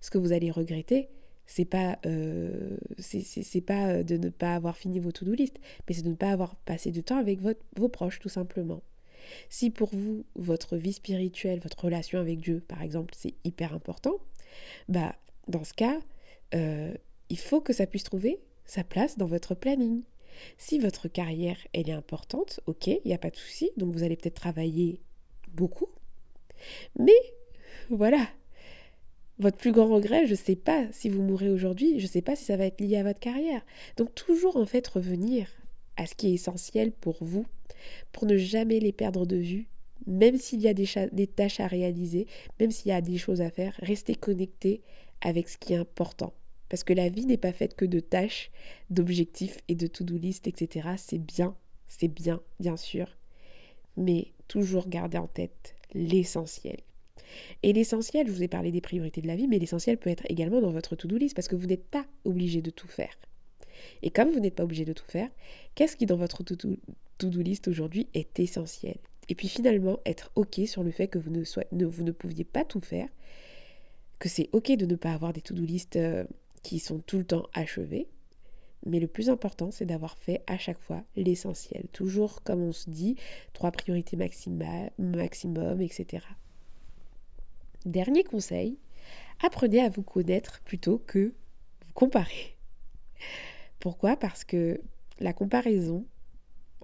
ce 0.04 0.12
que 0.12 0.18
vous 0.18 0.34
allez 0.34 0.52
regretter, 0.52 1.08
c'est 1.46 1.64
pas, 1.64 1.98
euh, 2.06 2.76
c'est 3.00 3.62
pas 3.62 3.88
euh, 3.88 4.04
de 4.04 4.18
ne 4.18 4.28
pas 4.28 4.54
avoir 4.54 4.76
fini 4.76 5.00
vos 5.00 5.14
to-do 5.14 5.34
list, 5.34 5.62
mais 5.88 5.96
c'est 5.96 6.02
de 6.02 6.10
ne 6.10 6.16
pas 6.16 6.32
avoir 6.32 6.58
passé 6.58 6.92
de 6.92 7.00
temps 7.00 7.18
avec 7.18 7.40
vos 7.40 7.88
proches, 7.88 8.20
tout 8.20 8.28
simplement. 8.28 8.84
Si 9.48 9.70
pour 9.70 9.96
vous, 9.96 10.26
votre 10.36 10.76
vie 10.76 10.92
spirituelle, 10.92 11.62
votre 11.62 11.86
relation 11.86 12.20
avec 12.20 12.42
Dieu, 12.42 12.62
par 12.68 12.82
exemple, 12.82 13.14
c'est 13.18 13.34
hyper 13.46 13.74
important, 13.74 14.16
bah, 14.90 15.16
dans 15.48 15.64
ce 15.64 15.74
cas, 15.74 16.02
euh, 16.54 16.94
il 17.30 17.40
faut 17.40 17.62
que 17.62 17.72
ça 17.72 17.88
puisse 17.88 18.04
trouver 18.04 18.42
sa 18.66 18.84
place 18.84 19.18
dans 19.18 19.26
votre 19.26 19.56
planning. 19.56 20.02
Si 20.58 20.80
votre 20.80 21.08
carrière, 21.08 21.58
elle 21.72 21.90
est 21.90 21.94
importante, 21.94 22.60
ok, 22.66 22.88
il 22.88 23.02
n'y 23.06 23.14
a 23.14 23.18
pas 23.18 23.30
de 23.30 23.38
souci, 23.38 23.72
donc 23.78 23.94
vous 23.94 24.04
allez 24.04 24.18
peut-être 24.18 24.36
travailler 24.36 25.00
beaucoup, 25.54 25.88
mais 27.00 27.14
voilà, 27.90 28.28
votre 29.40 29.58
plus 29.58 29.72
grand 29.72 29.88
regret, 29.88 30.26
je 30.26 30.32
ne 30.32 30.38
sais 30.38 30.56
pas 30.56 30.86
si 30.92 31.10
vous 31.10 31.22
mourrez 31.22 31.50
aujourd'hui, 31.50 32.00
je 32.00 32.06
ne 32.06 32.10
sais 32.10 32.22
pas 32.22 32.36
si 32.36 32.46
ça 32.46 32.58
va 32.58 32.66
être 32.66 32.82
lié 32.82 32.98
à 32.98 33.04
votre 33.04 33.20
carrière. 33.20 33.66
Donc 33.98 34.14
toujours 34.16 34.58
en 34.58 34.66
fait 34.66 34.88
revenir 34.88 35.48
à 35.98 36.06
ce 36.06 36.16
qui 36.16 36.28
est 36.28 36.34
essentiel 36.34 36.92
pour 36.92 37.18
vous, 37.22 37.46
pour 38.12 38.26
ne 38.26 38.38
jamais 38.38 38.80
les 38.80 38.92
perdre 38.92 39.26
de 39.26 39.38
vue, 39.38 39.68
même 40.06 40.38
s'il 40.38 40.62
y 40.62 40.68
a 40.68 40.74
des, 40.74 41.28
tâches 41.28 41.60
à 41.60 41.68
réaliser, 41.68 42.28
même 42.60 42.72
s'il 42.72 42.90
y 42.90 42.94
a 42.94 43.02
des 43.02 43.18
choses 43.18 43.42
à 43.42 43.50
faire, 43.50 43.76
restez 43.80 44.16
connecté 44.16 44.82
avec 45.22 45.50
ce 45.50 45.58
qui 45.58 45.74
est 45.74 45.78
important. 45.78 46.34
Parce 46.70 46.84
que 46.84 46.94
la 46.94 47.10
vie 47.10 47.26
n'est 47.26 47.38
pas 47.38 47.54
faite 47.54 47.76
que 47.76 47.86
de 47.86 48.00
tâches, 48.00 48.52
d'objectifs 48.90 49.60
et 49.68 49.76
de 49.76 49.88
to-do 49.88 50.18
list, 50.18 50.48
etc. 50.48 50.90
C'est 50.98 51.20
bien, 51.20 51.56
c'est 51.88 52.08
bien, 52.08 52.42
bien 52.60 52.78
sûr. 52.78 53.16
Mais 53.96 54.34
toujours 54.48 54.88
garder 54.90 55.18
en 55.18 55.28
tête 55.28 55.76
l'essentiel. 55.94 56.78
Et 57.64 57.72
l'essentiel, 57.72 58.28
je 58.28 58.32
vous 58.34 58.44
ai 58.44 58.50
parlé 58.50 58.72
des 58.72 58.82
priorités 58.82 59.22
de 59.22 59.28
la 59.28 59.38
vie, 59.38 59.48
mais 59.48 59.58
l'essentiel 59.58 59.98
peut 59.98 60.10
être 60.10 60.26
également 60.30 60.60
dans 60.60 60.72
votre 60.72 60.98
to-do 60.98 61.18
list 61.18 61.34
parce 61.34 61.48
que 61.48 61.56
vous 61.56 61.66
n'êtes 61.66 61.86
pas 61.86 62.06
obligé 62.26 62.62
de 62.62 62.70
tout 62.70 62.90
faire. 62.90 63.18
Et 64.02 64.12
comme 64.12 64.32
vous 64.32 64.42
n'êtes 64.42 64.56
pas 64.56 64.64
obligé 64.64 64.84
de 64.84 64.94
tout 64.94 65.06
faire, 65.08 65.30
qu'est-ce 65.74 65.96
qui 65.96 66.06
dans 66.06 66.18
votre 66.18 66.44
to-do 66.44 67.42
list 67.42 67.70
aujourd'hui 67.70 68.08
est 68.14 68.40
essentiel? 68.40 68.98
Et 69.30 69.36
puis 69.36 69.48
finalement, 69.48 70.00
être 70.06 70.32
OK 70.36 70.60
sur 70.66 70.84
le 70.84 70.92
fait 70.92 71.08
que 71.08 71.18
vous 71.18 71.32
ne, 71.32 72.12
pouviez 72.12 72.44
pas 72.44 72.66
tout 72.66 72.82
faire, 72.82 73.08
que 74.20 74.28
c'est 74.28 74.50
OK 74.52 74.72
de 74.72 74.86
ne 74.86 74.96
pas 74.96 75.14
avoir 75.14 75.32
des 75.32 75.42
to-do 75.42 75.64
list 75.64 75.96
euh, 75.96 76.26
qui 76.64 76.80
sont 76.80 77.00
tout 77.00 77.18
le 77.18 77.26
temps 77.26 77.48
achevés. 77.54 78.08
Mais 78.86 79.00
le 79.00 79.08
plus 79.08 79.30
important, 79.30 79.72
c'est 79.72 79.86
d'avoir 79.86 80.18
fait 80.18 80.42
à 80.48 80.58
chaque 80.58 80.80
fois 80.80 81.02
l'essentiel. 81.16 81.86
Toujours, 81.94 82.44
comme 82.44 82.62
on 82.62 82.74
se 82.74 82.90
dit, 82.90 83.16
trois 83.54 83.72
priorités 83.72 84.18
maximum, 84.18 85.82
etc. 85.82 86.26
Dernier 87.86 88.24
conseil, 88.24 88.78
apprenez 89.42 89.82
à 89.82 89.90
vous 89.90 90.04
connaître 90.04 90.62
plutôt 90.62 91.00
que 91.00 91.34
vous 91.86 91.94
comparer. 91.94 92.56
Pourquoi? 93.80 94.16
Parce 94.16 94.46
que 94.46 94.80
la 95.20 95.34
comparaison, 95.34 96.06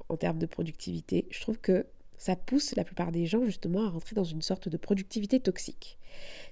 en 0.10 0.18
termes 0.18 0.40
de 0.40 0.46
productivité, 0.46 1.28
je 1.32 1.40
trouve 1.40 1.58
que 1.58 1.86
ça 2.20 2.36
pousse 2.36 2.76
la 2.76 2.84
plupart 2.84 3.12
des 3.12 3.26
gens 3.26 3.44
justement 3.46 3.86
à 3.86 3.90
rentrer 3.90 4.14
dans 4.14 4.24
une 4.24 4.42
sorte 4.42 4.70
de 4.70 4.78
productivité 4.78 5.40
toxique. 5.40 5.98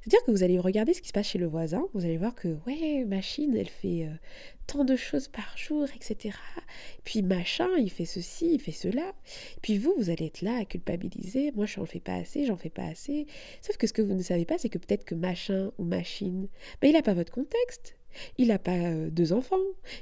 C'est-à-dire 0.02 0.24
que 0.26 0.32
vous 0.32 0.44
allez 0.44 0.58
regarder 0.60 0.94
ce 0.94 1.02
qui 1.02 1.10
se 1.10 1.14
passe 1.14 1.28
chez 1.28 1.38
le 1.38 1.46
voisin, 1.46 1.86
vous 1.94 2.06
allez 2.06 2.18
voir 2.18 2.34
que, 2.34 2.58
ouais, 2.66 3.04
machine, 3.06 3.56
elle 3.56 3.68
fait 3.68 4.06
euh, 4.06 4.14
tant 4.66 4.86
de 4.86 4.96
choses 4.96 5.28
par 5.28 5.58
jour, 5.58 5.86
etc. 5.94 6.38
Puis 7.04 7.22
machin, 7.22 7.68
il 7.78 7.92
fait 7.92 8.06
ceci, 8.06 8.54
il 8.54 8.62
fait 8.62 8.72
cela. 8.72 9.14
Puis 9.62 9.78
vous, 9.78 9.94
vous 9.98 10.10
allez 10.10 10.28
être 10.28 10.42
là 10.42 10.58
à 10.58 10.66
culpabiliser, 10.66 11.52
moi 11.52 11.66
je 11.66 11.80
n'en 11.80 11.86
fais 11.86 12.00
pas 12.00 12.16
assez, 12.16 12.46
j'en 12.46 12.56
fais 12.56 12.70
pas 12.70 12.86
assez. 12.86 13.28
Sauf 13.62 13.76
que 13.76 13.88
ce 13.88 13.94
que 13.94 14.02
vous 14.02 14.14
ne 14.14 14.24
savez 14.24 14.46
pas, 14.46 14.58
c'est 14.58 14.70
que 14.70 14.78
peut-être 14.78 15.04
que 15.04 15.16
machin 15.16 15.72
ou 15.78 15.84
machine, 15.84 16.48
ben, 16.82 16.88
il 16.88 16.94
n'a 16.94 17.02
pas 17.02 17.14
votre 17.14 17.34
contexte. 17.34 17.98
Il 18.38 18.48
n'a 18.48 18.58
pas 18.58 18.72
euh, 18.72 19.10
deux 19.10 19.34
enfants, 19.34 19.58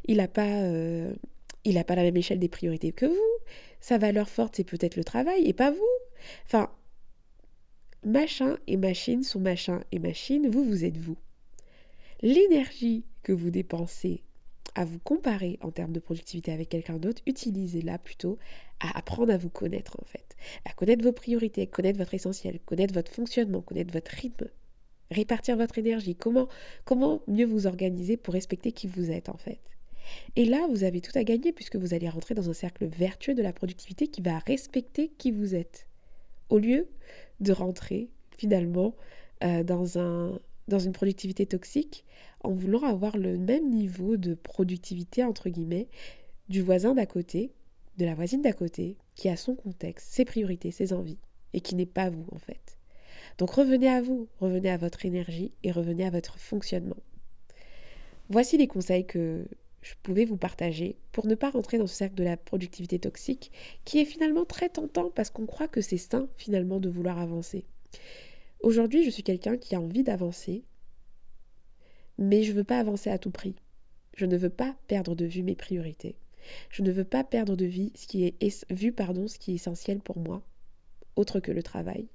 il 0.05 0.17
n'a 0.17 0.27
pas... 0.27 0.61
Euh, 0.61 1.13
il 1.67 1.83
pas 1.83 1.95
la 1.95 2.03
même 2.03 2.15
échelle 2.15 2.39
des 2.39 2.47
priorités 2.47 2.91
que 2.91 3.07
vous. 3.07 3.37
Sa 3.85 3.99
valeur 3.99 4.27
forte, 4.27 4.55
c'est 4.55 4.63
peut-être 4.63 4.95
le 4.95 5.03
travail 5.03 5.47
et 5.47 5.53
pas 5.53 5.69
vous. 5.69 5.77
Enfin, 6.47 6.71
machin 8.03 8.57
et 8.65 8.77
machine 8.77 9.21
sont 9.21 9.39
machin 9.39 9.83
et 9.91 9.99
machine, 9.99 10.49
vous, 10.49 10.63
vous 10.63 10.85
êtes 10.85 10.97
vous. 10.97 11.17
L'énergie 12.23 13.05
que 13.21 13.31
vous 13.31 13.51
dépensez 13.51 14.23
à 14.73 14.85
vous 14.85 14.97
comparer 14.97 15.59
en 15.61 15.69
termes 15.69 15.91
de 15.91 15.99
productivité 15.99 16.51
avec 16.51 16.69
quelqu'un 16.69 16.97
d'autre, 16.97 17.21
utilisez-la 17.27 17.99
plutôt 17.99 18.39
à 18.79 18.97
apprendre 18.97 19.31
à 19.31 19.37
vous 19.37 19.49
connaître 19.49 19.99
en 20.01 20.05
fait, 20.05 20.35
à 20.65 20.73
connaître 20.73 21.03
vos 21.03 21.11
priorités, 21.11 21.67
connaître 21.67 21.99
votre 21.99 22.15
essentiel, 22.15 22.59
connaître 22.65 22.95
votre 22.95 23.11
fonctionnement, 23.11 23.61
connaître 23.61 23.93
votre 23.93 24.09
rythme, 24.09 24.47
répartir 25.11 25.57
votre 25.57 25.77
énergie, 25.77 26.15
comment, 26.15 26.47
comment 26.85 27.21
mieux 27.27 27.45
vous 27.45 27.67
organiser 27.67 28.17
pour 28.17 28.33
respecter 28.33 28.71
qui 28.71 28.87
vous 28.87 29.11
êtes 29.11 29.29
en 29.29 29.37
fait. 29.37 29.59
Et 30.35 30.45
là, 30.45 30.67
vous 30.69 30.83
avez 30.83 31.01
tout 31.01 31.11
à 31.15 31.23
gagner 31.23 31.51
puisque 31.51 31.75
vous 31.75 31.93
allez 31.93 32.09
rentrer 32.09 32.35
dans 32.35 32.49
un 32.49 32.53
cercle 32.53 32.85
vertueux 32.85 33.33
de 33.33 33.41
la 33.41 33.53
productivité 33.53 34.07
qui 34.07 34.21
va 34.21 34.39
respecter 34.39 35.11
qui 35.17 35.31
vous 35.31 35.55
êtes. 35.55 35.87
Au 36.49 36.59
lieu 36.59 36.87
de 37.39 37.51
rentrer 37.51 38.09
finalement 38.37 38.95
euh, 39.43 39.63
dans, 39.63 40.39
dans 40.67 40.79
une 40.79 40.93
productivité 40.93 41.45
toxique 41.45 42.05
en 42.41 42.51
voulant 42.51 42.83
avoir 42.83 43.17
le 43.17 43.37
même 43.37 43.69
niveau 43.69 44.17
de 44.17 44.35
productivité, 44.35 45.23
entre 45.23 45.49
guillemets, 45.49 45.87
du 46.49 46.61
voisin 46.61 46.93
d'à 46.93 47.05
côté, 47.05 47.51
de 47.97 48.05
la 48.05 48.13
voisine 48.13 48.41
d'à 48.41 48.53
côté, 48.53 48.97
qui 49.15 49.29
a 49.29 49.35
son 49.35 49.55
contexte, 49.55 50.11
ses 50.11 50.25
priorités, 50.25 50.71
ses 50.71 50.93
envies, 50.93 51.17
et 51.53 51.61
qui 51.61 51.75
n'est 51.75 51.85
pas 51.85 52.09
vous 52.09 52.25
en 52.31 52.37
fait. 52.37 52.77
Donc 53.37 53.51
revenez 53.51 53.89
à 53.89 54.01
vous, 54.01 54.27
revenez 54.39 54.69
à 54.69 54.77
votre 54.77 55.05
énergie 55.05 55.51
et 55.63 55.71
revenez 55.71 56.05
à 56.05 56.09
votre 56.09 56.37
fonctionnement. 56.37 56.97
Voici 58.29 58.57
les 58.57 58.67
conseils 58.67 59.05
que 59.05 59.47
je 59.85 59.93
pouvais 60.01 60.25
vous 60.25 60.35
partager 60.35 60.97
pour 61.11 61.27
ne 61.27 61.35
pas 61.35 61.51
rentrer 61.51 61.77
dans 61.77 61.85
ce 61.85 61.93
cercle 61.93 62.15
de 62.15 62.23
la 62.23 62.37
productivité 62.37 62.97
toxique 62.97 63.51
qui 63.85 63.99
est 63.99 64.05
finalement 64.05 64.43
très 64.43 64.67
tentant 64.67 65.11
parce 65.11 65.29
qu'on 65.29 65.45
croit 65.45 65.67
que 65.67 65.79
c'est 65.79 65.97
sain 65.97 66.27
finalement 66.37 66.79
de 66.79 66.89
vouloir 66.89 67.19
avancer. 67.19 67.65
Aujourd'hui, 68.61 69.03
je 69.03 69.11
suis 69.11 69.21
quelqu'un 69.21 69.57
qui 69.57 69.75
a 69.75 69.79
envie 69.79 70.01
d'avancer, 70.01 70.63
mais 72.17 72.41
je 72.41 72.51
ne 72.51 72.57
veux 72.57 72.63
pas 72.63 72.79
avancer 72.79 73.11
à 73.11 73.19
tout 73.19 73.29
prix. 73.29 73.53
Je 74.15 74.25
ne 74.25 74.37
veux 74.37 74.49
pas 74.49 74.75
perdre 74.87 75.13
de 75.13 75.25
vue 75.25 75.43
mes 75.43 75.55
priorités. 75.55 76.15
Je 76.71 76.81
ne 76.81 76.91
veux 76.91 77.03
pas 77.03 77.23
perdre 77.23 77.55
de 77.55 77.65
vue 77.65 77.91
ce 77.93 78.07
qui 78.07 78.25
est 78.25 78.49
ce 78.49 79.37
qui 79.37 79.51
est 79.51 79.55
essentiel 79.55 79.99
pour 79.99 80.17
moi, 80.17 80.41
autre 81.15 81.39
que 81.39 81.51
le 81.51 81.61
travail. 81.61 82.07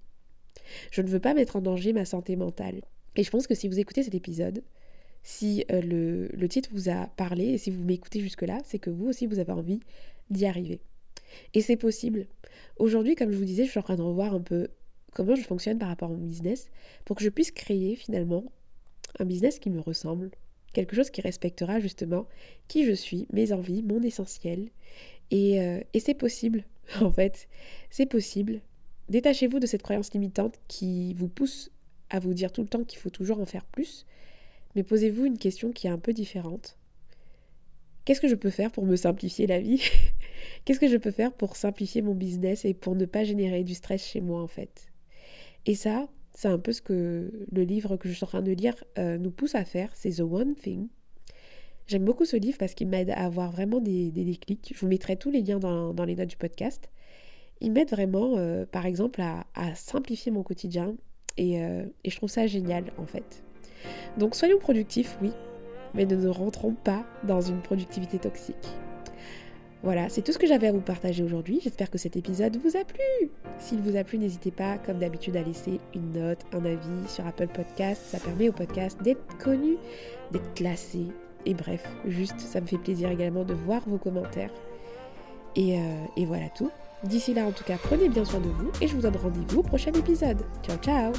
Je 0.91 1.03
ne 1.03 1.09
veux 1.09 1.21
pas 1.21 1.35
mettre 1.35 1.55
en 1.55 1.61
danger 1.61 1.93
ma 1.93 2.05
santé 2.05 2.35
mentale. 2.35 2.81
Et 3.15 3.23
je 3.23 3.31
pense 3.31 3.47
que 3.47 3.55
si 3.55 3.69
vous 3.69 3.79
écoutez 3.79 4.03
cet 4.03 4.17
épisode, 4.17 4.65
si 5.23 5.65
euh, 5.71 5.81
le, 5.81 6.29
le, 6.29 6.49
titre 6.49 6.71
vous 6.73 6.89
a 6.89 7.07
parlé 7.17 7.45
et 7.45 7.59
si 7.59 7.71
vous 7.71 7.85
m'écoutez 7.85 8.21
jusque-là, 8.21 8.59
c'est 8.65 8.79
que 8.79 8.91
vous 8.91 9.07
aussi 9.07 9.27
vous 9.27 9.39
avez 9.39 9.53
envie 9.53 9.81
d'y 10.31 10.47
arriver. 10.47 10.81
Et 11.55 11.61
c'est 11.61 11.77
possible. 11.77 12.27
Aujourd'hui, 12.77 13.15
comme 13.15 13.31
je 13.31 13.37
vous 13.37 13.45
disais, 13.45 13.65
je 13.65 13.71
suis 13.71 13.79
en 13.79 13.83
train 13.83 13.97
de 13.97 14.03
revoir 14.03 14.35
un 14.35 14.41
peu 14.41 14.69
comment 15.13 15.35
je 15.35 15.43
fonctionne 15.43 15.79
par 15.79 15.89
rapport 15.89 16.11
à 16.11 16.15
mon 16.15 16.27
business 16.27 16.71
pour 17.05 17.17
que 17.17 17.25
je 17.25 17.29
puisse 17.29 17.51
créer 17.51 17.97
finalement 17.97 18.45
un 19.19 19.25
business 19.25 19.59
qui 19.59 19.71
me 19.71 19.81
ressemble, 19.81 20.31
quelque 20.73 20.95
chose 20.97 21.11
qui 21.11 21.21
respectera 21.21 21.81
justement 21.81 22.27
qui 22.69 22.85
je 22.85 22.93
suis, 22.93 23.27
mes 23.33 23.53
envies, 23.53 23.83
mon 23.83 24.03
essentiel. 24.03 24.71
Et, 25.31 25.61
euh, 25.61 25.81
et 25.93 26.01
c'est 26.01 26.15
possible, 26.15 26.65
en 27.01 27.11
fait, 27.11 27.49
c'est 27.91 28.07
possible. 28.07 28.61
Détachez-vous 29.09 29.59
de 29.59 29.67
cette 29.67 29.83
croyance 29.83 30.13
limitante 30.13 30.55
qui 30.69 31.15
vous 31.15 31.29
pousse 31.29 31.71
à 32.11 32.19
vous 32.19 32.35
dire 32.35 32.53
tout 32.53 32.63
le 32.63 32.69
temps 32.69 32.85
qu'il 32.85 32.99
faut 32.99 33.11
toujours 33.11 33.41
en 33.41 33.47
faire 33.47 33.65
plus, 33.65 34.07
mais 34.75 34.83
posez-vous 34.83 35.25
une 35.25 35.39
question 35.39 35.73
qui 35.73 35.87
est 35.87 35.91
un 35.91 35.99
peu 35.99 36.13
différente. 36.13 36.77
Qu'est-ce 38.05 38.21
que 38.21 38.29
je 38.29 38.35
peux 38.35 38.51
faire 38.51 38.73
pour 38.73 38.87
me 38.87 38.97
simplifier 38.97 39.47
la 39.47 39.61
vie 39.61 39.83
Qu'est-ce 40.65 40.81
que 40.81 40.89
je 40.89 40.97
peux 40.97 41.11
faire 41.11 41.33
pour 41.33 41.57
simplifier 41.57 42.03
mon 42.03 42.15
business 42.15 42.65
et 42.65 42.75
pour 42.75 42.95
ne 42.95 43.05
pas 43.05 43.25
générer 43.25 43.63
du 43.63 43.75
stress 43.75 44.05
chez 44.05 44.21
moi 44.21 44.43
en 44.43 44.47
fait? 44.47 44.89
Et 45.67 45.75
ça, 45.75 46.09
c'est 46.33 46.49
un 46.49 46.59
peu 46.59 46.73
ce 46.73 46.83
que 46.83 47.47
le 47.53 47.63
livre 47.63 47.97
que 47.97 48.09
je 48.09 48.15
suis 48.15 48.25
en 48.25 48.29
train 48.29 48.43
de 48.43 48.53
lire 48.53 48.75
euh, 48.99 49.19
nous 49.19 49.31
pousse 49.31 49.55
à 49.55 49.65
faire, 49.65 49.91
c'est 49.95 50.13
The 50.13 50.21
One 50.21 50.55
Thing. 50.55 50.89
J'aime 51.87 52.05
beaucoup 52.05 52.25
ce 52.25 52.37
livre 52.37 52.57
parce 52.59 52.75
qu'il 52.75 52.89
m'aide 52.89 53.11
à 53.11 53.25
avoir 53.25 53.51
vraiment 53.51 53.81
des, 53.81 54.11
déclics. 54.11 54.73
Je 54.75 54.81
vous 54.81 54.87
mettrai 54.87 55.17
tous 55.17 55.31
les 55.31 55.43
liens 55.43 55.59
dans 55.59 56.05
les 56.05 56.15
notes 56.15 56.29
du 56.29 56.37
podcast 56.37 56.89
ils 57.61 57.73
m'aident 57.73 57.91
vraiment, 57.91 58.37
euh, 58.37 58.65
par 58.67 58.87
exemple, 58.87 59.21
à, 59.21 59.45
simplifier 59.75 60.33
mon 60.33 60.43
quotidien 60.43 60.95
euh, 61.39 61.87
et, 62.05 62.11
je 62.11 62.17
trouve 62.17 62.31
ça 62.31 62.47
génial 62.47 62.85
en 62.99 63.07
fait. 63.07 63.43
Donc 64.19 64.35
soyons 64.35 64.59
productifs, 64.59 65.17
oui, 65.23 65.33
mais 65.95 66.07
ne 66.07 66.17
nous 66.17 66.33
rentrons 66.33 66.73
pas 66.73 67.05
dans 67.25 67.41
une 67.41 67.61
productivité 67.61 68.19
toxique. 68.19 68.69
Voilà, 69.83 70.11
c'est 70.11 70.21
tout 70.21 70.33
ce 70.33 70.39
que 70.39 70.47
j'avais 70.47 70.67
à 70.67 70.73
vous 70.73 70.81
partager 70.81 71.23
aujourd'hui. 71.23 71.61
J'espère 71.63 71.91
que 71.91 71.97
cet 71.97 72.15
épisode 72.15 72.57
vous 72.59 72.77
a 72.77 72.85
plu. 72.85 73.31
S'il 73.59 73.81
vous 73.81 73.97
a 73.97 74.05
plu, 74.05 74.19
n'hésitez 74.19 74.51
pas, 74.51 74.77
comme 74.77 74.99
d'habitude, 74.99 75.37
à 75.37 75.43
laisser 75.43 75.81
une 75.95 76.13
note, 76.13 76.45
un 76.53 76.65
avis 76.67 77.09
sur 77.09 77.27
Apple 77.27 77.49
Podcast. 77.49 78.03
Ça 78.05 78.19
permet 78.19 78.51
au 78.51 78.53
podcast 78.53 79.01
d'être 79.03 79.39
connu, 79.39 79.77
d'être 80.33 80.53
classé. 80.53 81.07
Et 81.47 81.55
bref, 81.55 81.83
juste, 82.07 82.41
ça 82.41 82.61
me 82.61 82.67
fait 82.67 82.77
plaisir 82.77 83.11
également 83.11 83.45
de 83.45 83.55
voir 83.55 83.83
vos 83.89 83.97
commentaires. 83.97 84.53
et 85.57 85.79
euh, 85.79 86.25
voilà 86.27 86.51
tout. 86.51 86.71
D'ici 87.05 87.33
là, 87.33 87.47
en 87.47 87.53
tout 87.53 87.65
cas, 87.65 87.79
prenez 87.83 88.11
bien 88.11 88.27
soin 88.27 88.41
de 88.41 88.49
vous 88.49 88.71
et 88.83 88.87
je 88.87 88.95
vous 88.95 89.01
donne 89.01 89.17
rendez-vous 89.17 89.61
au 89.61 89.63
prochain 89.63 89.93
épisode. 89.93 90.43
Ciao, 90.63 90.77
ciao 90.77 91.13